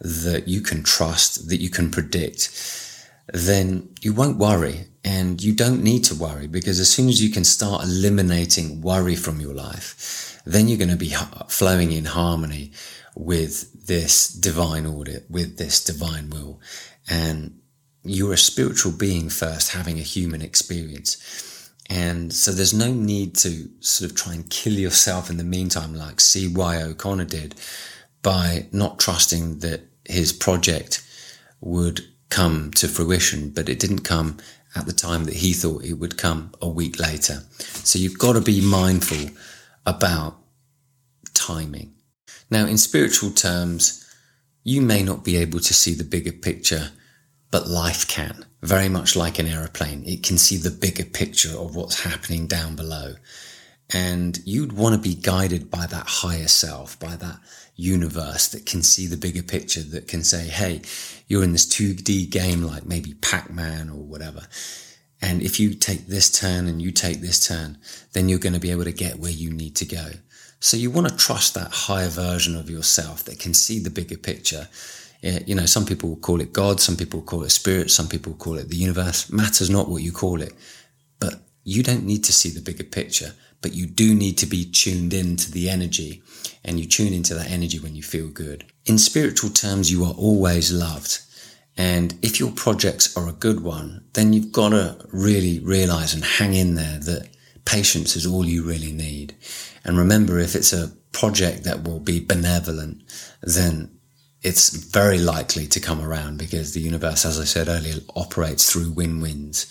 that 0.01 0.47
you 0.47 0.61
can 0.61 0.83
trust, 0.83 1.49
that 1.49 1.61
you 1.61 1.69
can 1.69 1.91
predict, 1.91 2.49
then 3.33 3.89
you 4.01 4.13
won't 4.13 4.37
worry 4.37 4.87
and 5.03 5.41
you 5.41 5.53
don't 5.53 5.83
need 5.83 6.03
to 6.05 6.15
worry 6.15 6.47
because 6.47 6.79
as 6.79 6.89
soon 6.89 7.07
as 7.07 7.23
you 7.23 7.29
can 7.29 7.43
start 7.43 7.83
eliminating 7.83 8.81
worry 8.81 9.15
from 9.15 9.39
your 9.39 9.53
life, 9.53 10.41
then 10.45 10.67
you're 10.67 10.77
going 10.77 10.89
to 10.89 10.95
be 10.95 11.13
flowing 11.47 11.91
in 11.91 12.05
harmony 12.05 12.71
with 13.15 13.87
this 13.87 14.27
divine 14.27 14.85
order, 14.85 15.23
with 15.29 15.57
this 15.57 15.83
divine 15.83 16.29
will. 16.29 16.59
And 17.09 17.59
you're 18.03 18.33
a 18.33 18.37
spiritual 18.37 18.91
being 18.91 19.29
first 19.29 19.73
having 19.73 19.99
a 19.99 20.03
human 20.03 20.41
experience. 20.41 21.71
And 21.89 22.33
so 22.33 22.51
there's 22.51 22.73
no 22.73 22.93
need 22.93 23.35
to 23.37 23.69
sort 23.81 24.09
of 24.09 24.17
try 24.17 24.33
and 24.33 24.49
kill 24.49 24.73
yourself 24.73 25.29
in 25.29 25.37
the 25.37 25.43
meantime, 25.43 25.93
like 25.93 26.19
C.Y. 26.21 26.81
O'Connor 26.81 27.25
did 27.25 27.55
by 28.21 28.67
not 28.71 28.99
trusting 28.99 29.59
that 29.59 29.90
his 30.11 30.33
project 30.33 31.05
would 31.59 32.01
come 32.29 32.71
to 32.71 32.87
fruition, 32.87 33.49
but 33.49 33.69
it 33.69 33.79
didn't 33.79 33.99
come 33.99 34.37
at 34.75 34.85
the 34.85 34.93
time 34.93 35.25
that 35.25 35.35
he 35.35 35.53
thought 35.53 35.83
it 35.83 35.93
would 35.93 36.17
come 36.17 36.53
a 36.61 36.67
week 36.67 36.99
later. 36.99 37.43
So 37.83 37.99
you've 37.99 38.19
got 38.19 38.33
to 38.33 38.41
be 38.41 38.61
mindful 38.61 39.31
about 39.85 40.37
timing. 41.33 41.93
Now, 42.49 42.65
in 42.65 42.77
spiritual 42.77 43.31
terms, 43.31 43.97
you 44.63 44.81
may 44.81 45.03
not 45.03 45.23
be 45.23 45.37
able 45.37 45.59
to 45.59 45.73
see 45.73 45.93
the 45.93 46.03
bigger 46.03 46.31
picture 46.31 46.91
but 47.51 47.67
life 47.67 48.07
can. 48.07 48.45
Very 48.61 48.89
much 48.89 49.15
like 49.15 49.37
an 49.37 49.47
aeroplane, 49.47 50.03
it 50.05 50.23
can 50.23 50.37
see 50.37 50.55
the 50.57 50.71
bigger 50.71 51.03
picture 51.03 51.55
of 51.55 51.75
what's 51.75 52.03
happening 52.03 52.47
down 52.47 52.75
below. 52.75 53.15
And 53.93 54.39
you'd 54.45 54.73
want 54.73 54.95
to 54.95 55.01
be 55.01 55.15
guided 55.15 55.69
by 55.69 55.85
that 55.87 56.07
higher 56.07 56.47
self, 56.47 56.97
by 56.99 57.15
that 57.17 57.39
universe 57.75 58.47
that 58.49 58.65
can 58.65 58.83
see 58.83 59.07
the 59.07 59.17
bigger 59.17 59.43
picture, 59.43 59.81
that 59.81 60.07
can 60.07 60.23
say, 60.23 60.47
hey, 60.47 60.81
you're 61.27 61.43
in 61.43 61.51
this 61.51 61.65
2D 61.65 62.29
game 62.29 62.63
like 62.63 62.85
maybe 62.85 63.15
Pac-Man 63.15 63.89
or 63.89 64.01
whatever. 64.01 64.41
And 65.21 65.41
if 65.41 65.59
you 65.59 65.73
take 65.73 66.07
this 66.07 66.31
turn 66.31 66.67
and 66.67 66.81
you 66.81 66.91
take 66.91 67.21
this 67.21 67.45
turn, 67.45 67.77
then 68.13 68.29
you're 68.29 68.39
going 68.39 68.53
to 68.53 68.59
be 68.59 68.71
able 68.71 68.85
to 68.85 68.91
get 68.91 69.19
where 69.19 69.31
you 69.31 69.51
need 69.51 69.75
to 69.77 69.85
go. 69.85 70.11
So 70.59 70.77
you 70.77 70.89
want 70.89 71.09
to 71.09 71.17
trust 71.17 71.53
that 71.55 71.71
higher 71.71 72.09
version 72.09 72.55
of 72.55 72.69
yourself 72.69 73.23
that 73.25 73.39
can 73.39 73.53
see 73.53 73.79
the 73.79 73.89
bigger 73.89 74.17
picture 74.17 74.67
you 75.21 75.53
know, 75.53 75.65
some 75.65 75.85
people 75.85 76.15
call 76.17 76.41
it 76.41 76.51
God, 76.51 76.79
some 76.79 76.97
people 76.97 77.21
call 77.21 77.43
it 77.43 77.51
spirit, 77.51 77.91
some 77.91 78.07
people 78.07 78.33
call 78.33 78.57
it 78.57 78.69
the 78.69 78.75
universe. 78.75 79.31
Matters 79.31 79.69
not 79.69 79.87
what 79.87 80.01
you 80.01 80.11
call 80.11 80.41
it, 80.41 80.53
but 81.19 81.35
you 81.63 81.83
don't 81.83 82.05
need 82.05 82.23
to 82.23 82.33
see 82.33 82.49
the 82.49 82.61
bigger 82.61 82.83
picture, 82.83 83.33
but 83.61 83.73
you 83.73 83.85
do 83.85 84.13
need 84.13 84.37
to 84.39 84.45
be 84.45 84.65
tuned 84.65 85.13
in 85.13 85.35
to 85.37 85.51
the 85.51 85.69
energy 85.69 86.21
and 86.63 86.79
you 86.79 86.85
tune 86.85 87.13
into 87.13 87.33
that 87.35 87.49
energy 87.49 87.79
when 87.79 87.95
you 87.95 88.03
feel 88.03 88.27
good. 88.27 88.65
In 88.85 88.97
spiritual 88.97 89.49
terms, 89.49 89.91
you 89.91 90.03
are 90.03 90.13
always 90.13 90.71
loved. 90.71 91.19
And 91.77 92.15
if 92.21 92.39
your 92.39 92.51
projects 92.51 93.15
are 93.15 93.29
a 93.29 93.33
good 93.33 93.61
one, 93.61 94.03
then 94.13 94.33
you've 94.33 94.51
got 94.51 94.69
to 94.69 94.97
really 95.11 95.59
realize 95.59 96.13
and 96.13 96.23
hang 96.23 96.53
in 96.53 96.75
there 96.75 96.99
that 96.99 97.29
patience 97.65 98.15
is 98.15 98.25
all 98.25 98.45
you 98.45 98.63
really 98.63 98.91
need. 98.91 99.35
And 99.83 99.97
remember, 99.97 100.39
if 100.39 100.55
it's 100.55 100.73
a 100.73 100.91
project 101.11 101.63
that 101.63 101.83
will 101.83 101.99
be 101.99 102.19
benevolent, 102.19 103.03
then 103.41 103.89
it's 104.41 104.69
very 104.69 105.19
likely 105.19 105.67
to 105.67 105.79
come 105.79 106.01
around 106.01 106.37
because 106.39 106.73
the 106.73 106.79
universe, 106.79 107.25
as 107.25 107.39
I 107.39 107.43
said 107.43 107.67
earlier, 107.67 107.97
operates 108.15 108.71
through 108.71 108.91
win-wins 108.91 109.67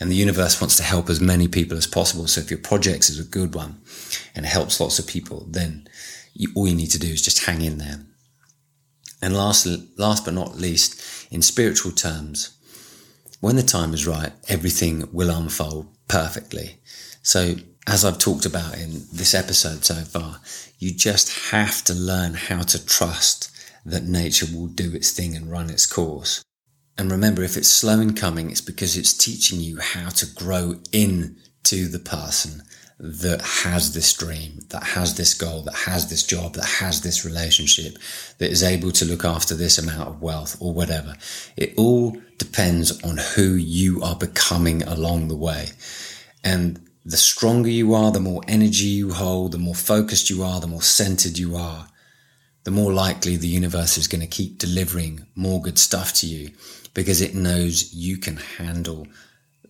and 0.00 0.10
the 0.10 0.16
universe 0.16 0.60
wants 0.60 0.76
to 0.76 0.82
help 0.82 1.10
as 1.10 1.20
many 1.20 1.46
people 1.46 1.76
as 1.76 1.86
possible. 1.86 2.26
So 2.26 2.40
if 2.40 2.50
your 2.50 2.60
project 2.60 3.10
is 3.10 3.18
a 3.18 3.24
good 3.24 3.54
one 3.54 3.82
and 4.34 4.46
helps 4.46 4.80
lots 4.80 4.98
of 4.98 5.06
people, 5.06 5.46
then 5.48 5.86
you, 6.32 6.48
all 6.54 6.66
you 6.66 6.74
need 6.74 6.90
to 6.92 6.98
do 6.98 7.08
is 7.08 7.22
just 7.22 7.44
hang 7.44 7.60
in 7.62 7.78
there. 7.78 8.06
And 9.20 9.36
last, 9.36 9.66
last 9.98 10.24
but 10.24 10.34
not 10.34 10.56
least, 10.56 11.30
in 11.30 11.42
spiritual 11.42 11.92
terms, 11.92 12.56
when 13.40 13.56
the 13.56 13.62
time 13.62 13.92
is 13.92 14.06
right, 14.06 14.32
everything 14.48 15.08
will 15.12 15.30
unfold 15.30 15.88
perfectly. 16.08 16.80
So 17.22 17.56
as 17.86 18.04
I've 18.04 18.18
talked 18.18 18.46
about 18.46 18.78
in 18.78 19.04
this 19.12 19.34
episode 19.34 19.84
so 19.84 19.96
far, 19.96 20.40
you 20.78 20.94
just 20.94 21.50
have 21.50 21.84
to 21.84 21.94
learn 21.94 22.34
how 22.34 22.62
to 22.62 22.84
trust 22.84 23.50
that 23.84 24.04
nature 24.04 24.46
will 24.52 24.66
do 24.66 24.94
its 24.94 25.10
thing 25.10 25.36
and 25.36 25.50
run 25.50 25.70
its 25.70 25.86
course. 25.86 26.42
And 26.96 27.10
remember, 27.10 27.42
if 27.42 27.56
it's 27.56 27.68
slow 27.68 28.00
in 28.00 28.14
coming, 28.14 28.50
it's 28.50 28.60
because 28.60 28.96
it's 28.96 29.16
teaching 29.16 29.60
you 29.60 29.78
how 29.80 30.10
to 30.10 30.26
grow 30.26 30.76
into 30.92 31.88
the 31.88 31.98
person 31.98 32.62
that 32.98 33.42
has 33.42 33.92
this 33.92 34.12
dream, 34.12 34.60
that 34.68 34.84
has 34.84 35.16
this 35.16 35.34
goal, 35.34 35.62
that 35.62 35.74
has 35.74 36.08
this 36.08 36.22
job, 36.22 36.54
that 36.54 36.64
has 36.64 37.00
this 37.00 37.24
relationship, 37.24 37.98
that 38.38 38.50
is 38.50 38.62
able 38.62 38.92
to 38.92 39.04
look 39.04 39.24
after 39.24 39.54
this 39.54 39.78
amount 39.78 40.08
of 40.08 40.22
wealth 40.22 40.56
or 40.60 40.72
whatever. 40.72 41.16
It 41.56 41.74
all 41.76 42.16
depends 42.38 43.02
on 43.02 43.18
who 43.34 43.54
you 43.54 44.00
are 44.02 44.16
becoming 44.16 44.84
along 44.84 45.28
the 45.28 45.36
way. 45.36 45.70
And 46.44 46.80
the 47.04 47.16
stronger 47.16 47.68
you 47.68 47.94
are, 47.94 48.12
the 48.12 48.20
more 48.20 48.42
energy 48.46 48.86
you 48.86 49.12
hold, 49.12 49.52
the 49.52 49.58
more 49.58 49.74
focused 49.74 50.30
you 50.30 50.44
are, 50.44 50.60
the 50.60 50.66
more 50.68 50.82
centered 50.82 51.36
you 51.36 51.56
are, 51.56 51.88
the 52.64 52.70
more 52.70 52.92
likely 52.92 53.36
the 53.36 53.46
universe 53.46 53.96
is 53.96 54.08
going 54.08 54.22
to 54.22 54.26
keep 54.26 54.58
delivering 54.58 55.26
more 55.34 55.60
good 55.60 55.78
stuff 55.78 56.12
to 56.14 56.26
you 56.26 56.50
because 56.94 57.20
it 57.20 57.34
knows 57.34 57.92
you 57.94 58.16
can 58.18 58.36
handle 58.36 59.06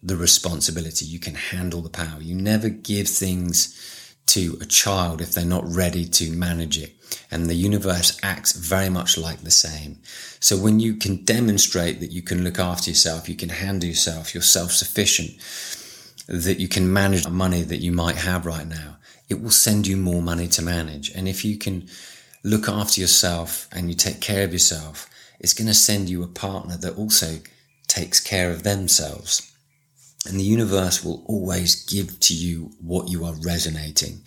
the 0.02 0.16
responsibility. 0.16 1.06
You 1.06 1.18
can 1.18 1.34
handle 1.34 1.80
the 1.80 1.90
power. 1.90 2.20
You 2.20 2.34
never 2.34 2.68
give 2.68 3.08
things 3.08 4.14
to 4.26 4.56
a 4.60 4.64
child 4.64 5.20
if 5.20 5.32
they're 5.32 5.44
not 5.44 5.64
ready 5.66 6.04
to 6.04 6.30
manage 6.32 6.78
it. 6.78 6.94
And 7.30 7.46
the 7.46 7.54
universe 7.54 8.18
acts 8.22 8.52
very 8.52 8.88
much 8.88 9.18
like 9.18 9.40
the 9.40 9.50
same. 9.50 9.98
So 10.40 10.56
when 10.56 10.80
you 10.80 10.94
can 10.94 11.24
demonstrate 11.24 12.00
that 12.00 12.12
you 12.12 12.22
can 12.22 12.44
look 12.44 12.58
after 12.58 12.90
yourself, 12.90 13.28
you 13.28 13.34
can 13.34 13.48
handle 13.48 13.88
yourself, 13.88 14.34
you're 14.34 14.42
self-sufficient, 14.42 15.32
that 16.26 16.58
you 16.58 16.68
can 16.68 16.92
manage 16.92 17.24
the 17.24 17.30
money 17.30 17.62
that 17.62 17.82
you 17.82 17.92
might 17.92 18.16
have 18.16 18.46
right 18.46 18.66
now, 18.66 18.96
it 19.28 19.42
will 19.42 19.50
send 19.50 19.86
you 19.86 19.96
more 19.96 20.22
money 20.22 20.48
to 20.48 20.62
manage. 20.62 21.10
And 21.10 21.28
if 21.28 21.44
you 21.44 21.56
can 21.56 21.88
look 22.44 22.68
after 22.68 23.00
yourself 23.00 23.66
and 23.72 23.88
you 23.88 23.94
take 23.96 24.20
care 24.20 24.44
of 24.44 24.52
yourself, 24.52 25.08
it's 25.40 25.54
going 25.54 25.66
to 25.66 25.74
send 25.74 26.08
you 26.08 26.22
a 26.22 26.28
partner 26.28 26.76
that 26.76 26.96
also 26.96 27.38
takes 27.88 28.20
care 28.20 28.50
of 28.50 28.62
themselves. 28.62 29.50
And 30.26 30.38
the 30.38 30.44
universe 30.44 31.04
will 31.04 31.24
always 31.26 31.84
give 31.84 32.20
to 32.20 32.34
you 32.34 32.70
what 32.80 33.08
you 33.08 33.24
are 33.24 33.34
resonating. 33.34 34.22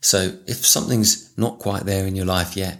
So 0.00 0.38
if 0.46 0.66
something's 0.66 1.36
not 1.38 1.58
quite 1.58 1.84
there 1.84 2.06
in 2.06 2.16
your 2.16 2.26
life 2.26 2.56
yet, 2.56 2.78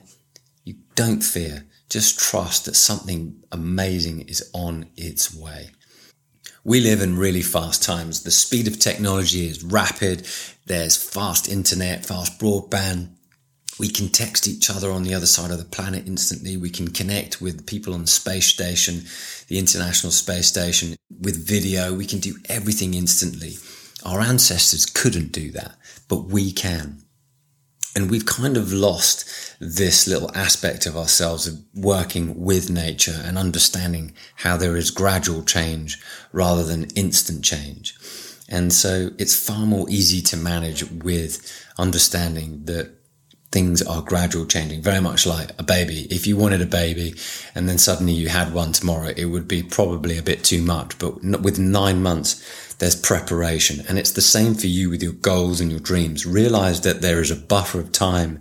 you 0.65 0.75
don't 0.95 1.23
fear. 1.23 1.65
Just 1.89 2.19
trust 2.19 2.65
that 2.65 2.77
something 2.77 3.43
amazing 3.51 4.23
is 4.23 4.49
on 4.53 4.87
its 4.97 5.35
way. 5.35 5.71
We 6.65 6.81
live 6.81 7.03
in 7.03 7.19
really 7.19 7.43
fast 7.43 7.83
times. 7.83 8.23
The 8.23 8.31
speed 8.31 8.69
of 8.69 8.79
technology 8.79 9.47
is 9.47 9.65
rapid. 9.65 10.27
There's 10.67 10.97
fast 10.97 11.49
internet, 11.49 12.07
fast 12.07 12.41
broadband, 12.41 13.11
we 13.79 13.89
can 13.89 14.09
text 14.09 14.47
each 14.47 14.71
other 14.71 14.91
on 14.91 15.03
the 15.03 15.15
other 15.15 15.27
side 15.27 15.51
of 15.51 15.59
the 15.59 15.65
planet 15.65 16.07
instantly. 16.07 16.57
We 16.57 16.71
can 16.71 16.89
connect 16.89 17.41
with 17.41 17.67
people 17.67 17.95
on 17.95 18.03
the 18.03 18.07
space 18.07 18.47
station, 18.47 19.05
the 19.49 19.59
International 19.59 20.13
Space 20.13 20.47
Station 20.47 20.97
with 21.21 21.47
video. 21.47 21.95
We 21.95 22.07
can 22.07 22.19
do 22.19 22.37
everything 22.49 22.95
instantly. 22.95 23.55
Our 24.05 24.21
ancestors 24.21 24.85
couldn't 24.85 25.33
do 25.33 25.51
that, 25.53 25.77
but 26.09 26.25
we 26.25 26.53
can. 26.53 27.03
And 27.95 28.11
we've 28.11 28.27
kind 28.27 28.57
of 28.57 28.73
lost 28.73 29.57
this 29.61 30.09
little 30.09 30.35
aspect 30.35 30.87
of 30.87 30.97
ourselves 30.97 31.47
of 31.47 31.61
working 31.75 32.43
with 32.43 32.71
nature 32.71 33.21
and 33.25 33.37
understanding 33.37 34.15
how 34.37 34.57
there 34.57 34.77
is 34.77 34.91
gradual 34.91 35.43
change 35.43 36.01
rather 36.33 36.65
than 36.65 36.91
instant 36.97 37.45
change. 37.45 37.95
And 38.49 38.73
so 38.73 39.11
it's 39.19 39.39
far 39.39 39.67
more 39.67 39.89
easy 39.91 40.21
to 40.23 40.37
manage 40.37 40.91
with 40.91 41.67
understanding 41.79 42.65
that 42.65 43.02
things 43.53 43.83
are 43.83 44.01
gradual 44.03 44.47
changing, 44.47 44.81
very 44.81 45.01
much 45.01 45.27
like 45.27 45.51
a 45.59 45.63
baby. 45.63 46.07
If 46.11 46.27
you 46.27 46.37
wanted 46.39 46.63
a 46.63 46.67
baby 46.67 47.15
and 47.55 47.69
then 47.69 47.77
suddenly 47.77 48.15
you 48.15 48.31
had 48.31 48.55
one 48.55 48.73
tomorrow, 48.73 49.13
it 49.15 49.27
would 49.27 49.47
be 49.47 49.63
probably 49.63 50.17
a 50.17 50.23
bit 50.23 50.43
too 50.43 50.63
much. 50.63 50.99
But 50.99 51.23
with 51.23 51.59
nine 51.59 52.03
months, 52.03 52.75
there's 52.77 52.97
preparation. 52.97 53.85
And 53.87 53.99
it's 53.99 54.11
the 54.11 54.23
same 54.23 54.55
for 54.55 54.67
you 54.67 54.89
with 54.89 55.03
your 55.03 55.13
goals 55.13 55.61
and 55.61 55.71
your 55.71 55.81
dreams. 55.81 56.25
Realize 56.25 56.81
that 56.81 57.03
there 57.03 57.21
is 57.21 57.31
a 57.31 57.37
buffer 57.37 57.79
of 57.79 57.93
time 57.93 58.41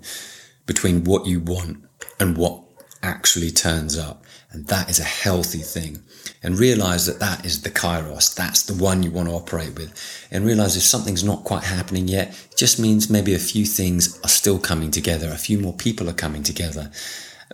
between 0.66 1.04
what 1.04 1.26
you 1.28 1.42
want 1.42 1.84
and 2.18 2.38
what 2.38 2.64
actually 3.04 3.52
turns 3.52 3.98
up. 3.98 4.24
And 4.52 4.68
that 4.68 4.90
is 4.90 5.00
a 5.00 5.04
healthy 5.04 5.60
thing. 5.60 6.00
And 6.44 6.60
realize 6.60 7.06
that 7.06 7.20
that 7.20 7.46
is 7.46 7.62
the 7.62 7.70
kairos. 7.70 8.36
That's 8.36 8.64
the 8.64 8.74
one 8.74 9.02
you 9.02 9.12
want 9.12 9.30
to 9.30 9.36
operate 9.36 9.76
with. 9.76 9.94
And 10.30 10.46
realize 10.46 10.76
if 10.76 10.84
something's 10.84 11.24
not 11.24 11.44
quite 11.44 11.64
happening 11.64 12.08
yet, 12.08 12.30
it 12.52 12.58
just 12.58 12.80
means 12.80 13.10
maybe 13.10 13.34
a 13.34 13.40
few 13.40 13.66
things 13.66 14.20
are 14.24 14.30
still 14.30 14.60
coming 14.60 14.92
together. 14.92 15.30
A 15.30 15.38
few 15.38 15.60
more 15.60 15.74
people 15.74 16.10
are 16.10 16.14
coming 16.14 16.44
together 16.44 16.92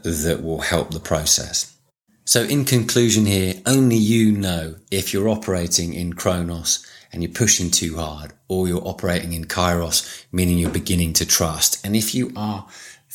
that 0.04 0.42
will 0.44 0.62
help 0.62 0.92
the 0.92 1.00
process. 1.00 1.74
So 2.26 2.44
in 2.44 2.66
conclusion 2.66 3.26
here, 3.26 3.54
only 3.66 3.96
you 3.96 4.32
know 4.32 4.76
if 4.92 5.14
you're 5.14 5.30
operating 5.30 5.94
in 5.94 6.14
Chronos 6.14 6.86
and 7.14 7.24
you're 7.24 7.32
pushing 7.32 7.72
too 7.72 7.96
hard 7.96 8.34
or 8.50 8.68
you're 8.68 8.86
operating 8.86 9.34
in 9.34 9.46
Kairos, 9.46 10.26
meaning 10.32 10.58
you're 10.58 10.70
beginning 10.70 11.14
to 11.14 11.26
trust. 11.26 11.86
And 11.86 11.96
if 11.96 12.14
you 12.14 12.34
are 12.36 12.68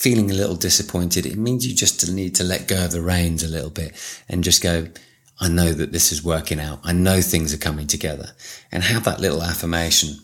feeling 0.02 0.32
a 0.32 0.34
little 0.34 0.56
disappointed, 0.56 1.24
it 1.24 1.38
means 1.38 1.64
you 1.64 1.72
just 1.72 2.10
need 2.10 2.34
to 2.34 2.42
let 2.42 2.66
go 2.66 2.86
of 2.86 2.90
the 2.90 3.00
reins 3.00 3.44
a 3.44 3.48
little 3.48 3.70
bit 3.70 3.94
and 4.28 4.42
just 4.42 4.60
go, 4.60 4.88
I 5.38 5.48
know 5.48 5.72
that 5.72 5.92
this 5.92 6.10
is 6.10 6.24
working 6.24 6.58
out. 6.58 6.80
I 6.82 6.92
know 6.92 7.20
things 7.20 7.54
are 7.54 7.58
coming 7.58 7.86
together 7.86 8.32
and 8.72 8.82
have 8.82 9.04
that 9.04 9.20
little 9.20 9.44
affirmation. 9.44 10.16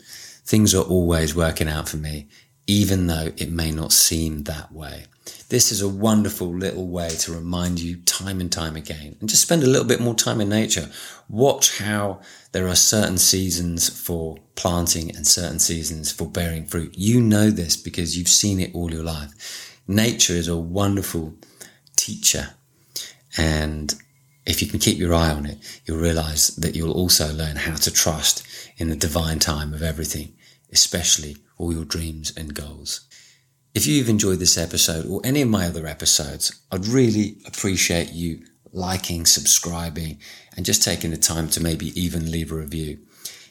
Things 0.44 0.74
are 0.74 0.82
always 0.82 1.32
working 1.32 1.68
out 1.68 1.88
for 1.88 1.96
me, 1.96 2.26
even 2.66 3.06
though 3.06 3.30
it 3.36 3.52
may 3.52 3.70
not 3.70 3.92
seem 3.92 4.42
that 4.44 4.72
way. 4.72 5.04
This 5.48 5.70
is 5.70 5.80
a 5.80 5.88
wonderful 5.88 6.48
little 6.48 6.88
way 6.88 7.10
to 7.10 7.32
remind 7.32 7.78
you 7.78 7.98
time 7.98 8.40
and 8.40 8.50
time 8.50 8.74
again 8.74 9.16
and 9.20 9.28
just 9.28 9.42
spend 9.42 9.62
a 9.62 9.66
little 9.66 9.86
bit 9.86 10.00
more 10.00 10.14
time 10.14 10.40
in 10.40 10.48
nature. 10.48 10.90
Watch 11.28 11.78
how 11.78 12.20
there 12.50 12.66
are 12.66 12.74
certain 12.74 13.18
seasons 13.18 13.88
for 13.88 14.38
planting 14.56 15.14
and 15.14 15.26
certain 15.26 15.60
seasons 15.60 16.10
for 16.10 16.26
bearing 16.26 16.66
fruit. 16.66 16.94
You 16.98 17.20
know 17.20 17.50
this 17.50 17.76
because 17.76 18.18
you've 18.18 18.28
seen 18.28 18.58
it 18.58 18.74
all 18.74 18.92
your 18.92 19.04
life. 19.04 19.67
Nature 19.90 20.35
is 20.35 20.48
a 20.48 20.57
wonderful 20.57 21.35
teacher. 21.96 22.51
And 23.38 23.94
if 24.44 24.61
you 24.61 24.68
can 24.68 24.79
keep 24.79 24.98
your 24.98 25.14
eye 25.14 25.31
on 25.31 25.46
it, 25.46 25.59
you'll 25.87 25.98
realize 25.98 26.48
that 26.57 26.77
you'll 26.77 26.92
also 26.92 27.33
learn 27.33 27.57
how 27.57 27.77
to 27.77 27.90
trust 27.90 28.46
in 28.77 28.90
the 28.90 28.96
divine 28.96 29.38
time 29.38 29.72
of 29.72 29.83
everything, 29.83 30.35
especially 30.70 31.38
all 31.57 31.72
your 31.72 31.87
dreams 31.87 32.35
and 32.37 32.55
goals. 32.55 33.01
If 33.74 33.87
you've 33.87 34.11
enjoyed 34.11 34.40
this 34.40 34.59
episode 34.59 35.07
or 35.07 35.22
any 35.24 35.40
of 35.40 35.48
my 35.48 35.66
other 35.66 35.87
episodes, 35.87 36.53
I'd 36.70 36.87
really 36.87 37.38
appreciate 37.46 38.12
you 38.12 38.44
liking, 38.72 39.24
subscribing, 39.24 40.18
and 40.55 40.66
just 40.66 40.83
taking 40.83 41.12
the 41.12 41.16
time 41.16 41.48
to 41.48 41.62
maybe 41.62 41.98
even 41.98 42.31
leave 42.31 42.53
a 42.53 42.57
review. 42.57 42.98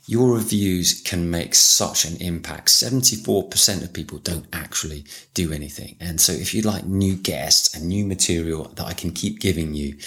Your 0.09 0.35
reviews 0.35 1.01
can 1.01 1.29
make 1.29 1.53
such 1.53 2.05
an 2.05 2.15
impact. 2.21 2.69
74% 2.69 3.83
of 3.83 3.91
people 3.91 4.19
don't 4.19 4.47
actually 4.53 5.03
do 5.33 5.51
anything. 5.51 5.97
And 5.99 6.21
so 6.21 6.31
if 6.31 6.53
you'd 6.53 6.63
like 6.63 6.85
new 6.85 7.17
guests 7.17 7.75
and 7.75 7.85
new 7.89 8.05
material 8.05 8.71
that 8.75 8.85
I 8.85 8.93
can 8.93 9.11
keep 9.11 9.41
giving 9.41 9.73
you, 9.73 9.97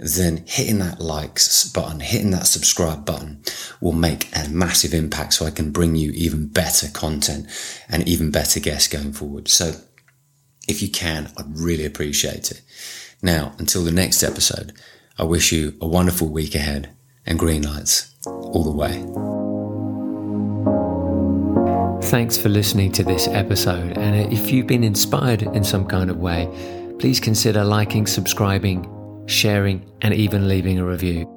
then 0.00 0.44
hitting 0.48 0.80
that 0.80 1.00
likes 1.00 1.68
button, 1.68 2.00
hitting 2.00 2.32
that 2.32 2.48
subscribe 2.48 3.04
button 3.04 3.44
will 3.80 3.92
make 3.92 4.28
a 4.36 4.48
massive 4.48 4.92
impact 4.92 5.34
so 5.34 5.46
I 5.46 5.52
can 5.52 5.70
bring 5.70 5.94
you 5.94 6.10
even 6.10 6.48
better 6.48 6.88
content 6.88 7.46
and 7.88 8.08
even 8.08 8.32
better 8.32 8.58
guests 8.58 8.88
going 8.88 9.12
forward. 9.12 9.46
So 9.46 9.74
if 10.66 10.82
you 10.82 10.88
can, 10.88 11.30
I'd 11.36 11.56
really 11.56 11.84
appreciate 11.84 12.50
it. 12.50 12.60
Now, 13.22 13.54
until 13.58 13.84
the 13.84 13.92
next 13.92 14.24
episode, 14.24 14.72
I 15.16 15.22
wish 15.22 15.52
you 15.52 15.74
a 15.80 15.86
wonderful 15.86 16.28
week 16.28 16.56
ahead 16.56 16.90
and 17.24 17.38
green 17.38 17.62
lights 17.62 18.12
all 18.26 18.64
the 18.64 18.72
way. 18.72 19.33
Thanks 22.14 22.36
for 22.36 22.48
listening 22.48 22.92
to 22.92 23.02
this 23.02 23.26
episode. 23.26 23.98
And 23.98 24.32
if 24.32 24.52
you've 24.52 24.68
been 24.68 24.84
inspired 24.84 25.42
in 25.42 25.64
some 25.64 25.84
kind 25.84 26.10
of 26.10 26.18
way, 26.18 26.46
please 27.00 27.18
consider 27.18 27.64
liking, 27.64 28.06
subscribing, 28.06 28.88
sharing, 29.26 29.84
and 30.00 30.14
even 30.14 30.46
leaving 30.46 30.78
a 30.78 30.86
review. 30.86 31.33